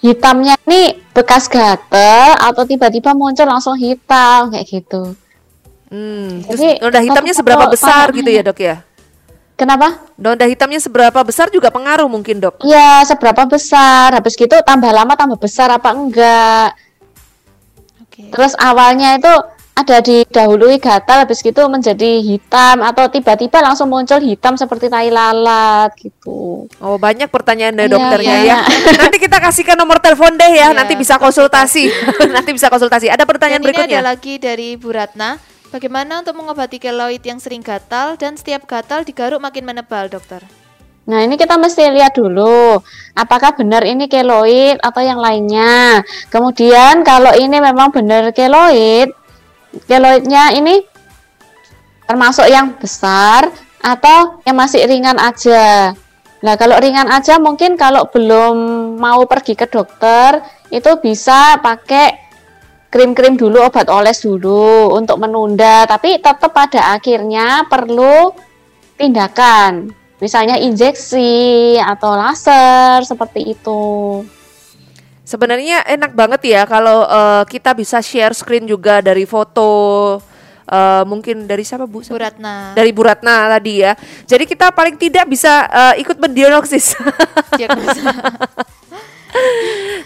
hitamnya 0.00 0.56
ini 0.64 0.96
bekas 1.12 1.52
gatel 1.52 2.32
atau 2.40 2.64
tiba-tiba 2.64 3.12
muncul 3.12 3.44
langsung 3.44 3.76
hitam 3.76 4.48
kayak 4.48 4.64
gitu. 4.64 5.12
Hmm, 5.90 6.46
terus 6.46 6.54
Jadi, 6.56 6.78
noda 6.78 7.00
hitamnya 7.02 7.20
kalau- 7.28 7.40
seberapa 7.42 7.64
kalau 7.66 7.74
besar 7.74 8.04
gitu 8.10 8.30
ya 8.30 8.42
dok 8.42 8.58
ya? 8.58 8.76
Kenapa? 9.54 10.00
Noda 10.16 10.46
hitamnya 10.46 10.80
seberapa 10.80 11.20
besar 11.20 11.50
juga 11.50 11.68
pengaruh 11.68 12.08
mungkin 12.08 12.40
dok. 12.40 12.64
Ya, 12.64 13.04
seberapa 13.04 13.44
besar. 13.44 14.14
Habis 14.14 14.32
gitu 14.32 14.56
tambah 14.62 14.88
lama 14.88 15.12
tambah 15.12 15.36
besar 15.36 15.68
apa 15.68 15.92
enggak. 15.92 16.72
Oke. 18.00 18.32
Terus 18.32 18.56
awalnya 18.56 19.20
itu 19.20 19.28
ada 19.70 19.96
didahului 19.98 20.76
gatal 20.76 21.24
habis 21.24 21.40
gitu 21.40 21.60
menjadi 21.66 22.20
hitam 22.20 22.80
atau 22.80 23.08
tiba-tiba 23.08 23.60
langsung 23.60 23.88
muncul 23.88 24.20
hitam 24.20 24.52
seperti 24.54 24.88
tai 24.88 25.08
lalat 25.08 25.92
gitu. 25.96 26.64
Oh 26.78 26.96
banyak 26.96 27.28
pertanyaan 27.28 27.72
dari 27.74 27.88
Iya, 27.88 27.96
dokternya 27.96 28.36
iya. 28.40 28.58
ya. 28.60 28.96
Nanti 28.96 29.16
kita 29.18 29.40
kasihkan 29.40 29.76
nomor 29.76 29.98
telepon 29.98 30.36
deh 30.36 30.52
ya. 30.52 30.68
Iya, 30.68 30.76
nanti 30.76 30.94
bisa 30.94 31.16
konsultasi. 31.16 31.88
nanti 32.34 32.50
bisa 32.52 32.68
konsultasi. 32.68 33.08
Ada 33.08 33.24
pertanyaan 33.24 33.60
Dan 33.60 33.66
ini 33.66 33.76
berikutnya. 33.76 33.98
ada 34.00 34.08
lagi 34.08 34.34
dari 34.36 34.76
Bu 34.76 34.88
Ratna. 34.88 35.36
Bagaimana 35.70 36.18
untuk 36.18 36.34
mengobati 36.34 36.82
keloid 36.82 37.22
yang 37.22 37.38
sering 37.38 37.62
gatal 37.62 38.18
dan 38.18 38.34
setiap 38.34 38.66
gatal 38.66 39.06
digaruk 39.06 39.38
makin 39.38 39.62
menebal, 39.62 40.10
dokter? 40.10 40.42
Nah, 41.06 41.22
ini 41.22 41.38
kita 41.38 41.54
mesti 41.54 41.94
lihat 41.94 42.18
dulu 42.18 42.82
apakah 43.14 43.54
benar 43.54 43.86
ini 43.86 44.10
keloid 44.10 44.82
atau 44.82 44.98
yang 44.98 45.22
lainnya. 45.22 46.02
Kemudian 46.26 47.06
kalau 47.06 47.30
ini 47.38 47.62
memang 47.62 47.94
benar 47.94 48.34
keloid, 48.34 49.14
keloidnya 49.86 50.58
ini 50.58 50.82
termasuk 52.10 52.50
yang 52.50 52.74
besar 52.74 53.54
atau 53.78 54.42
yang 54.42 54.58
masih 54.58 54.82
ringan 54.90 55.22
aja. 55.22 55.94
Nah, 56.42 56.54
kalau 56.58 56.82
ringan 56.82 57.06
aja 57.14 57.38
mungkin 57.38 57.78
kalau 57.78 58.10
belum 58.10 58.54
mau 58.98 59.22
pergi 59.22 59.54
ke 59.54 59.70
dokter 59.70 60.42
itu 60.74 60.98
bisa 60.98 61.62
pakai 61.62 62.29
krim-krim 62.90 63.38
dulu, 63.38 63.62
obat 63.62 63.86
oles 63.86 64.18
dulu 64.20 64.92
untuk 64.98 65.16
menunda, 65.22 65.86
tapi 65.86 66.18
tetap 66.18 66.50
pada 66.50 66.98
akhirnya 66.98 67.64
perlu 67.70 68.34
tindakan. 68.98 69.94
Misalnya 70.20 70.60
injeksi 70.60 71.80
atau 71.80 72.12
laser 72.12 73.00
seperti 73.08 73.56
itu. 73.56 74.20
Sebenarnya 75.24 75.86
enak 75.86 76.12
banget 76.12 76.42
ya 76.44 76.62
kalau 76.68 77.06
eh, 77.06 77.42
kita 77.48 77.72
bisa 77.72 78.02
share 78.04 78.34
screen 78.36 78.66
juga 78.68 79.00
dari 79.00 79.24
foto 79.24 80.18
eh, 80.66 81.02
mungkin 81.06 81.48
dari 81.48 81.64
siapa 81.64 81.88
Bu? 81.88 82.02
Bu 82.02 82.04
Siapa? 82.04 82.20
Ratna. 82.20 82.76
Dari 82.76 82.90
Bu 82.92 83.06
Ratna 83.06 83.48
tadi 83.48 83.80
ya. 83.80 83.96
Jadi 84.26 84.44
kita 84.44 84.74
paling 84.74 84.98
tidak 85.00 85.24
bisa 85.30 85.70
eh, 85.70 86.04
ikut 86.04 86.20
mendiagnosis. 86.20 86.98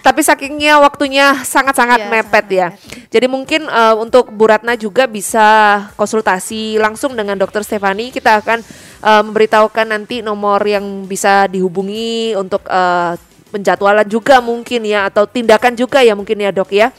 Tapi 0.06 0.20
sakingnya 0.20 0.80
waktunya 0.84 1.32
sangat-sangat 1.42 2.06
Iya, 2.06 2.10
mepet 2.12 2.44
sangat 2.44 2.46
ya. 2.52 2.68
Jadi 3.08 3.26
mungkin 3.30 3.64
eh, 3.66 3.94
untuk 3.96 4.28
Bu 4.28 4.44
Ratna 4.50 4.76
juga 4.76 5.08
bisa 5.08 5.80
konsultasi 5.96 6.76
langsung 6.76 7.16
dengan 7.16 7.40
Dokter 7.40 7.64
Stefani. 7.64 8.12
Kita 8.12 8.44
akan 8.44 8.58
eh, 9.00 9.22
memberitahukan 9.24 9.86
nanti 9.88 10.20
nomor 10.20 10.60
yang 10.64 11.08
bisa 11.08 11.48
dihubungi 11.48 12.36
untuk 12.36 12.68
eh, 12.68 13.16
penjadwalan 13.54 14.04
juga 14.10 14.42
mungkin 14.42 14.82
ya 14.82 15.06
atau 15.06 15.30
tindakan 15.30 15.78
juga 15.78 16.02
ya 16.02 16.12
mungkin 16.18 16.42
ya 16.42 16.50
dok 16.50 16.70
ya. 16.74 16.90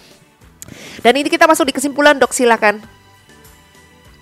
Dan 1.05 1.13
ini 1.21 1.29
kita 1.29 1.45
masuk 1.45 1.69
di 1.69 1.73
kesimpulan 1.75 2.17
dok 2.17 2.33
silakan. 2.33 2.81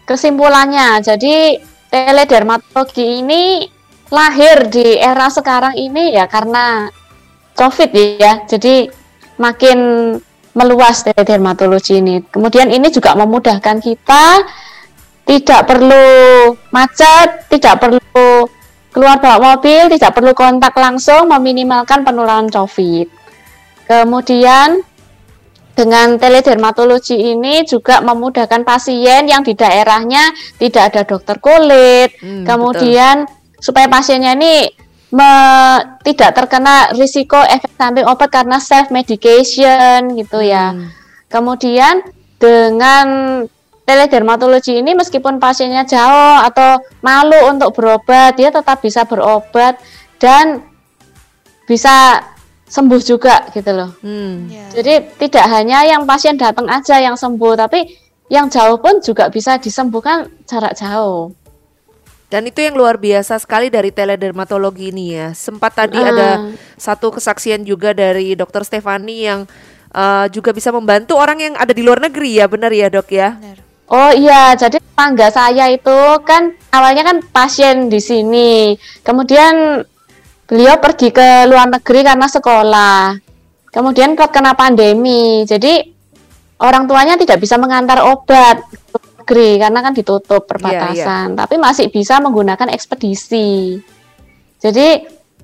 Kesimpulannya, 0.04 1.00
jadi 1.00 1.64
teledermatologi 1.88 3.24
ini 3.24 3.72
lahir 4.12 4.68
di 4.68 5.00
era 5.00 5.32
sekarang 5.32 5.80
ini 5.80 6.12
ya 6.12 6.28
karena 6.28 6.92
COVID 7.54 7.90
ya. 8.20 8.44
Jadi 8.50 8.90
makin 9.38 9.78
meluas 10.54 11.02
teledermatologi 11.02 11.98
ini. 11.98 12.22
Kemudian 12.22 12.70
ini 12.70 12.94
juga 12.94 13.18
memudahkan 13.18 13.82
kita 13.82 14.26
tidak 15.24 15.62
perlu 15.66 16.06
macet, 16.70 17.50
tidak 17.50 17.80
perlu 17.82 18.46
keluar 18.94 19.18
bawa 19.18 19.58
mobil, 19.58 19.90
tidak 19.90 20.14
perlu 20.14 20.38
kontak 20.38 20.78
langsung, 20.78 21.26
meminimalkan 21.32 22.06
penularan 22.06 22.54
COVID. 22.54 23.08
Kemudian 23.90 24.86
dengan 25.74 26.22
teledermatologi 26.22 27.18
ini 27.18 27.66
juga 27.66 27.98
memudahkan 28.06 28.62
pasien 28.62 29.26
yang 29.26 29.42
di 29.42 29.58
daerahnya 29.58 30.30
tidak 30.62 30.94
ada 30.94 31.02
dokter 31.02 31.42
kulit. 31.42 32.14
Hmm, 32.22 32.46
Kemudian 32.46 33.26
supaya 33.58 33.90
pasiennya 33.90 34.38
ini 34.38 34.70
me- 35.14 35.82
tidak 36.02 36.34
terkena 36.34 36.90
risiko 36.98 37.38
efek 37.38 37.70
samping 37.78 38.10
obat 38.10 38.34
karena 38.34 38.58
self 38.58 38.90
medication 38.90 40.18
gitu 40.18 40.42
ya. 40.42 40.74
Hmm. 40.74 40.90
Kemudian 41.30 42.02
dengan 42.42 43.08
teledermatologi 43.86 44.80
ini 44.82 44.98
meskipun 44.98 45.38
pasiennya 45.38 45.86
jauh 45.86 46.40
atau 46.44 46.82
malu 47.06 47.52
untuk 47.52 47.78
berobat, 47.78 48.36
dia 48.36 48.50
tetap 48.50 48.82
bisa 48.82 49.06
berobat 49.06 49.78
dan 50.18 50.66
bisa 51.70 52.26
sembuh 52.68 53.02
juga 53.06 53.48
gitu 53.54 53.70
loh. 53.70 53.94
Hmm. 54.02 54.50
Ya. 54.50 54.66
Jadi 54.82 55.14
tidak 55.22 55.46
hanya 55.52 55.86
yang 55.86 56.10
pasien 56.10 56.42
datang 56.42 56.66
aja 56.66 56.98
yang 56.98 57.14
sembuh, 57.14 57.54
tapi 57.54 57.86
yang 58.34 58.50
jauh 58.50 58.82
pun 58.82 58.98
juga 59.04 59.30
bisa 59.30 59.62
disembuhkan 59.62 60.26
jarak 60.50 60.74
jauh. 60.74 61.30
Dan 62.34 62.50
itu 62.50 62.66
yang 62.66 62.74
luar 62.74 62.98
biasa 62.98 63.38
sekali 63.38 63.70
dari 63.70 63.94
teledermatologi 63.94 64.90
ini 64.90 65.14
ya. 65.14 65.38
Sempat 65.38 65.78
tadi 65.78 66.02
Ah. 66.02 66.10
ada 66.10 66.30
satu 66.82 67.14
kesaksian 67.14 67.62
juga 67.62 67.94
dari 67.94 68.34
Dokter 68.34 68.66
Stefani 68.66 69.30
yang 69.30 69.46
eh, 69.94 70.26
juga 70.34 70.50
bisa 70.50 70.74
membantu 70.74 71.14
orang 71.14 71.38
yang 71.38 71.54
ada 71.54 71.70
di 71.70 71.86
luar 71.86 72.02
negeri 72.02 72.42
ya, 72.42 72.50
benar 72.50 72.74
ya 72.74 72.90
dok 72.90 73.14
ya? 73.14 73.38
Benar. 73.38 73.62
Oh 73.94 74.10
iya, 74.10 74.58
jadi 74.58 74.82
tetangga 74.82 75.30
saya 75.30 75.70
itu 75.70 75.98
kan 76.26 76.58
awalnya 76.74 77.06
kan 77.06 77.22
pasien 77.30 77.94
di 77.94 78.02
sini. 78.02 78.74
Kemudian 79.06 79.86
beliau 80.50 80.82
pergi 80.82 81.14
ke 81.14 81.46
luar 81.46 81.70
negeri 81.70 82.02
karena 82.02 82.26
sekolah. 82.26 83.22
Kemudian 83.70 84.18
kena 84.18 84.58
pandemi. 84.58 85.46
Jadi 85.46 85.86
orang 86.58 86.90
tuanya 86.90 87.14
tidak 87.14 87.38
bisa 87.38 87.62
mengantar 87.62 88.02
obat 88.02 88.66
negeri 89.24 89.56
karena 89.64 89.80
kan 89.80 89.96
ditutup 89.96 90.44
perbatasan. 90.44 91.40
Tapi 91.40 91.56
masih 91.56 91.88
bisa 91.88 92.20
menggunakan 92.20 92.68
ekspedisi. 92.76 93.80
Jadi 94.60 94.88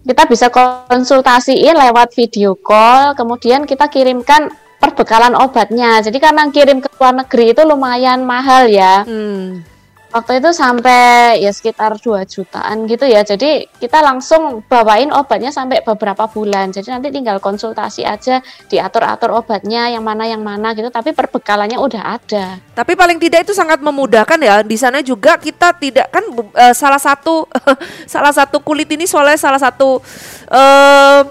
kita 0.04 0.28
bisa 0.28 0.52
konsultasiin 0.52 1.76
lewat 1.76 2.12
video 2.12 2.60
call, 2.60 3.16
kemudian 3.16 3.64
kita 3.64 3.88
kirimkan 3.88 4.52
perbekalan 4.80 5.36
obatnya. 5.36 6.00
Jadi 6.04 6.20
karena 6.20 6.48
kirim 6.52 6.84
ke 6.84 6.88
luar 7.00 7.16
negeri 7.16 7.56
itu 7.56 7.62
lumayan 7.64 8.24
mahal 8.24 8.68
ya. 8.68 9.04
Hmm. 9.08 9.64
Waktu 10.10 10.42
itu 10.42 10.50
sampai 10.50 11.38
ya 11.38 11.54
sekitar 11.54 12.02
2 12.02 12.26
jutaan 12.26 12.90
gitu 12.90 13.06
ya. 13.06 13.22
Jadi 13.22 13.70
kita 13.78 14.02
langsung 14.02 14.66
bawain 14.66 15.14
obatnya 15.14 15.54
sampai 15.54 15.86
beberapa 15.86 16.26
bulan. 16.26 16.74
Jadi 16.74 16.90
nanti 16.90 17.14
tinggal 17.14 17.38
konsultasi 17.38 18.02
aja, 18.02 18.42
diatur-atur 18.66 19.30
obatnya 19.30 19.94
yang 19.94 20.02
mana 20.02 20.26
yang 20.26 20.42
mana 20.42 20.74
gitu. 20.74 20.90
Tapi 20.90 21.14
perbekalannya 21.14 21.78
udah 21.78 22.04
ada. 22.18 22.58
Tapi 22.74 22.98
paling 22.98 23.22
tidak 23.22 23.46
itu 23.46 23.54
sangat 23.54 23.78
memudahkan 23.86 24.40
ya. 24.42 24.66
Di 24.66 24.78
sana 24.82 25.06
juga 25.06 25.38
kita 25.38 25.78
tidak 25.78 26.10
kan 26.10 26.26
eh, 26.58 26.74
salah 26.74 27.00
satu 27.00 27.46
salah 28.14 28.34
satu 28.34 28.66
kulit 28.66 28.90
ini 28.90 29.06
soalnya 29.06 29.38
salah 29.38 29.62
satu 29.62 30.02
eh 30.50 31.22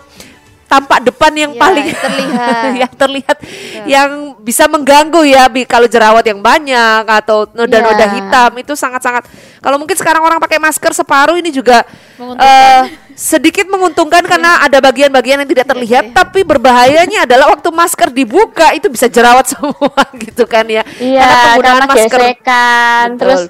tampak 0.69 1.01
depan 1.03 1.33
yang 1.33 1.51
Ya, 1.51 1.59
paling 1.59 1.87
terlihat. 1.89 2.69
yang 2.85 2.93
terlihat 2.95 3.37
yang 3.85 4.11
bisa 4.39 4.69
mengganggu 4.69 5.25
ya 5.25 5.49
Bi, 5.49 5.64
kalau 5.64 5.89
jerawat 5.89 6.23
yang 6.23 6.39
banyak 6.39 7.03
atau 7.05 7.49
noda-noda 7.51 8.05
Ya. 8.05 8.12
hitam 8.14 8.53
itu 8.55 8.73
sangat-sangat 8.73 9.25
kalau 9.59 9.77
mungkin 9.77 9.97
sekarang 9.97 10.21
orang 10.21 10.37
pakai 10.39 10.57
masker 10.57 10.93
separuh 10.93 11.35
ini 11.35 11.49
juga 11.49 11.83
Menguntungkan. 12.14 12.45
eh, 12.45 12.83
sedikit 13.12 13.66
menguntungkan 13.66 14.23
karena 14.23 14.61
ada 14.61 14.79
bagian-bagian 14.79 15.41
yang 15.41 15.51
tidak 15.51 15.66
terlihat 15.66 16.12
tapi 16.12 16.45
berbahayanya 16.45 17.25
adalah 17.25 17.51
waktu 17.51 17.66
masker 17.66 18.12
dibuka 18.12 18.71
itu 18.71 18.87
bisa 18.87 19.09
jerawat 19.09 19.49
semua 19.57 20.03
gitu 20.14 20.45
kan 20.45 20.69
ya 20.69 20.85
Iya, 21.01 21.25
penggunaan 21.57 21.89
karena 21.89 21.95
gesekan, 21.97 23.07
Betul. 23.11 23.19
terus 23.19 23.41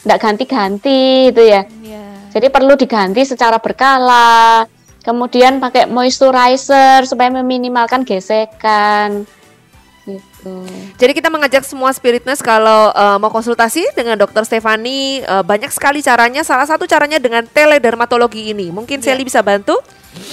nggak 0.00 0.18
ganti-ganti 0.18 1.30
itu 1.30 1.42
ya. 1.42 1.62
Ya. 1.80 2.02
Jadi 2.30 2.46
perlu 2.48 2.74
diganti 2.74 3.22
secara 3.22 3.58
berkala. 3.58 4.66
Kemudian 5.00 5.58
pakai 5.60 5.88
moisturizer 5.88 7.08
supaya 7.08 7.32
meminimalkan 7.32 8.04
gesekan. 8.04 9.24
Gitu. 10.04 10.54
Jadi 10.96 11.12
kita 11.12 11.28
mengajak 11.28 11.62
semua 11.64 11.92
spiritness 11.92 12.40
kalau 12.40 12.92
eh, 12.92 13.16
mau 13.20 13.28
konsultasi 13.32 13.84
dengan 13.96 14.16
Dokter 14.20 14.44
Stefani 14.44 15.24
eh, 15.24 15.44
banyak 15.44 15.72
sekali 15.72 16.04
caranya. 16.04 16.44
Salah 16.44 16.68
satu 16.68 16.84
caranya 16.84 17.16
dengan 17.16 17.44
teledermatologi 17.48 18.52
ini. 18.52 18.68
Mungkin 18.68 19.00
Sally 19.00 19.24
bisa 19.24 19.40
bantu? 19.40 19.80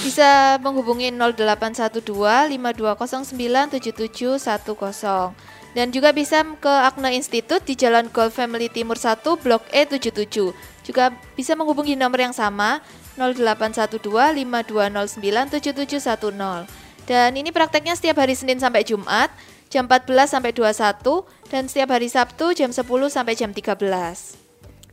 Bisa 0.02 0.58
menghubungi 0.58 1.14
0812 1.14 2.02
5209 2.50 3.78
7710 3.78 5.58
dan 5.76 5.94
juga 5.94 6.10
bisa 6.10 6.42
ke 6.58 6.72
Akne 6.90 7.14
Institute 7.14 7.62
di 7.62 7.78
Jalan 7.78 8.10
Gold 8.10 8.34
Family 8.34 8.66
Timur 8.66 8.98
1 8.98 9.22
Blok 9.38 9.62
E 9.70 9.86
77. 9.86 10.50
Juga 10.82 11.14
bisa 11.38 11.52
menghubungi 11.54 11.94
nomor 11.94 12.18
yang 12.18 12.34
sama 12.34 12.82
0812 13.18 13.98
5209 13.98 15.18
7710. 15.58 16.70
Dan 17.04 17.34
ini 17.34 17.50
prakteknya 17.50 17.98
setiap 17.98 18.22
hari 18.22 18.38
Senin 18.38 18.62
sampai 18.62 18.86
Jumat 18.86 19.28
jam 19.68 19.84
14 19.84 20.38
sampai 20.38 20.54
21 20.54 21.26
dan 21.52 21.68
setiap 21.68 21.92
hari 21.92 22.08
Sabtu 22.08 22.56
jam 22.56 22.70
10 22.72 22.84
sampai 23.10 23.34
jam 23.36 23.50
13. 23.52 24.47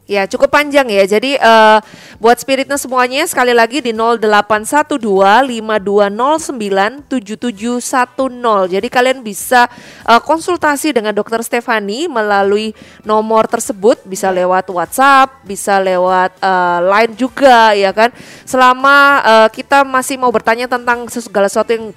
Ya 0.06 0.30
cukup 0.30 0.53
panjang 0.53 0.86
ya. 0.86 1.01
Jadi 1.10 1.34
eh, 1.34 1.78
buat 2.22 2.38
spiritnya 2.38 2.78
semuanya 2.78 3.26
sekali 3.26 3.58
lagi 3.58 3.82
di 3.82 3.89
0812 3.89 5.01
5209 5.01 7.10
7710. 7.10 8.70
Jadi 8.70 8.88
kalian 8.93 9.26
bisa 9.26 9.66
eh, 10.06 10.22
konsultasi 10.22 10.93
dengan 10.93 11.10
Dokter 11.10 11.41
Stefani 11.41 12.06
melalui 12.06 12.78
nomor 13.01 13.49
tersebut. 13.49 13.97
Bisa 14.06 14.30
lewat 14.30 14.70
WhatsApp, 14.70 15.41
bisa 15.41 15.82
lewat 15.82 16.38
eh, 16.38 16.80
Line 16.86 17.14
juga 17.18 17.74
ya 17.74 17.89
kan. 17.89 18.14
Selama 18.45 19.26
eh, 19.26 19.49
kita 19.58 19.82
masih 19.82 20.22
mau 20.22 20.30
bertanya 20.30 20.70
tentang 20.70 21.10
segala 21.10 21.49
sesuatu 21.49 21.74
yang 21.74 21.89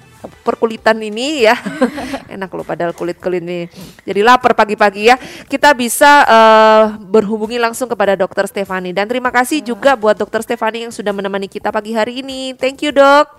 perkulitan 0.43 0.99
ini 0.99 1.47
ya. 1.47 1.55
Enak 2.35 2.51
loh 2.51 2.67
padahal 2.67 2.91
kulit 2.91 3.17
kulit 3.17 3.43
ini. 3.43 3.71
Jadi 4.03 4.21
lapar 4.21 4.53
pagi-pagi 4.53 5.09
ya. 5.09 5.15
Kita 5.47 5.71
bisa 5.73 6.25
eh, 6.27 6.83
berhubungi 6.99 7.57
langsung 7.61 7.87
kepada 7.87 8.19
dokter 8.19 8.45
Stefani 8.49 8.91
dan 8.91 9.07
terima 9.07 9.31
kasih 9.31 9.63
juga 9.63 9.95
buat 9.95 10.19
dokter 10.19 10.43
Stefani 10.43 10.89
yang 10.89 10.93
sudah 10.93 11.15
menemani 11.15 11.47
kita 11.47 11.71
pagi 11.71 11.95
hari 11.95 12.19
ini. 12.19 12.51
Thank 12.57 12.83
you 12.83 12.91
dok 12.91 13.38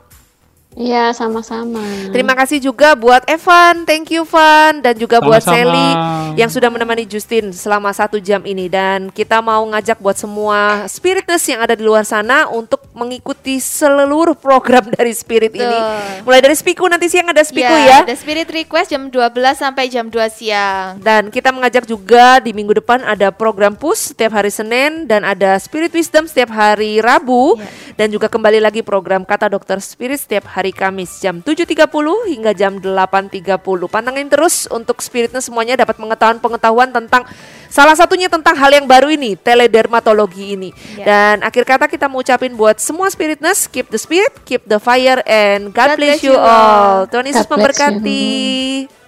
Iya, 0.71 1.11
sama-sama. 1.11 1.83
Terima 2.15 2.31
kasih 2.39 2.63
juga 2.63 2.95
buat 2.95 3.27
Evan, 3.27 3.83
thank 3.83 4.15
you 4.15 4.23
Van 4.23 4.79
dan 4.79 4.95
juga 4.95 5.19
buat 5.19 5.43
Sama-sama. 5.43 5.67
Sally 5.67 5.91
yang 6.39 6.47
sudah 6.47 6.71
menemani 6.71 7.11
Justin 7.11 7.51
selama 7.51 7.91
satu 7.91 8.23
jam 8.23 8.39
ini 8.47 8.71
dan 8.71 9.11
kita 9.11 9.43
mau 9.43 9.67
ngajak 9.67 9.99
buat 9.99 10.15
semua 10.15 10.87
spiritness 10.87 11.43
yang 11.51 11.59
ada 11.59 11.75
di 11.75 11.83
luar 11.83 12.07
sana 12.07 12.47
untuk 12.47 12.87
mengikuti 12.95 13.59
seluruh 13.59 14.39
program 14.39 14.87
dari 14.95 15.11
Spirit 15.11 15.51
ini. 15.59 15.67
Betul. 15.67 16.31
Mulai 16.31 16.41
dari 16.47 16.55
Spiku 16.55 16.87
nanti 16.87 17.11
siang 17.11 17.27
ada 17.27 17.43
Spiku 17.43 17.67
ya, 17.67 17.83
ya. 17.91 17.99
ada 18.07 18.15
Spirit 18.15 18.47
Request 18.47 18.95
jam 18.95 19.11
12 19.11 19.19
sampai 19.59 19.91
jam 19.91 20.07
2 20.07 20.23
siang. 20.31 21.03
Dan 21.03 21.35
kita 21.35 21.51
mengajak 21.51 21.83
juga 21.83 22.39
di 22.39 22.55
minggu 22.55 22.79
depan 22.79 23.03
ada 23.03 23.35
program 23.35 23.75
push 23.75 24.15
setiap 24.15 24.39
hari 24.39 24.55
Senin 24.55 25.11
dan 25.11 25.27
ada 25.27 25.59
Spirit 25.59 25.91
Wisdom 25.91 26.31
setiap 26.31 26.55
hari 26.55 27.03
Rabu 27.03 27.59
Ya. 27.59 27.67
dan 27.99 28.13
juga 28.15 28.31
kembali 28.31 28.63
lagi 28.63 28.85
program 28.87 29.27
Kata 29.27 29.51
Dokter 29.51 29.83
Spirit 29.83 30.23
setiap 30.23 30.47
hari 30.47 30.60
Kamis 30.69 31.17
jam 31.25 31.41
7.30 31.41 31.89
hingga 32.29 32.53
jam 32.53 32.77
8.30. 32.77 33.57
Pantengin 33.89 34.29
terus 34.29 34.69
untuk 34.69 35.01
spiritnya 35.01 35.41
semuanya 35.41 35.81
dapat 35.81 35.97
pengetahuan-pengetahuan 35.97 36.93
tentang 36.93 37.25
salah 37.73 37.97
satunya 37.97 38.29
tentang 38.29 38.53
hal 38.53 38.69
yang 38.69 38.85
baru 38.85 39.09
ini, 39.09 39.41
teledermatologi 39.41 40.61
ini. 40.61 40.71
Ya. 41.01 41.09
Dan 41.09 41.35
akhir 41.41 41.65
kata 41.65 41.89
kita 41.89 42.05
mau 42.13 42.21
ucapin 42.21 42.53
buat 42.53 42.77
semua 42.77 43.09
spiritness, 43.09 43.65
keep 43.65 43.89
the 43.89 43.97
spirit, 43.97 44.37
keep 44.45 44.61
the 44.69 44.77
fire 44.77 45.25
and 45.25 45.73
God, 45.73 45.97
bless, 45.97 46.21
you 46.21 46.37
all. 46.37 47.09
Tuhan 47.09 47.25
Yesus 47.25 47.49
God 47.49 47.57
bless 47.57 47.57
you. 47.57 47.57
memberkati. 47.57 49.00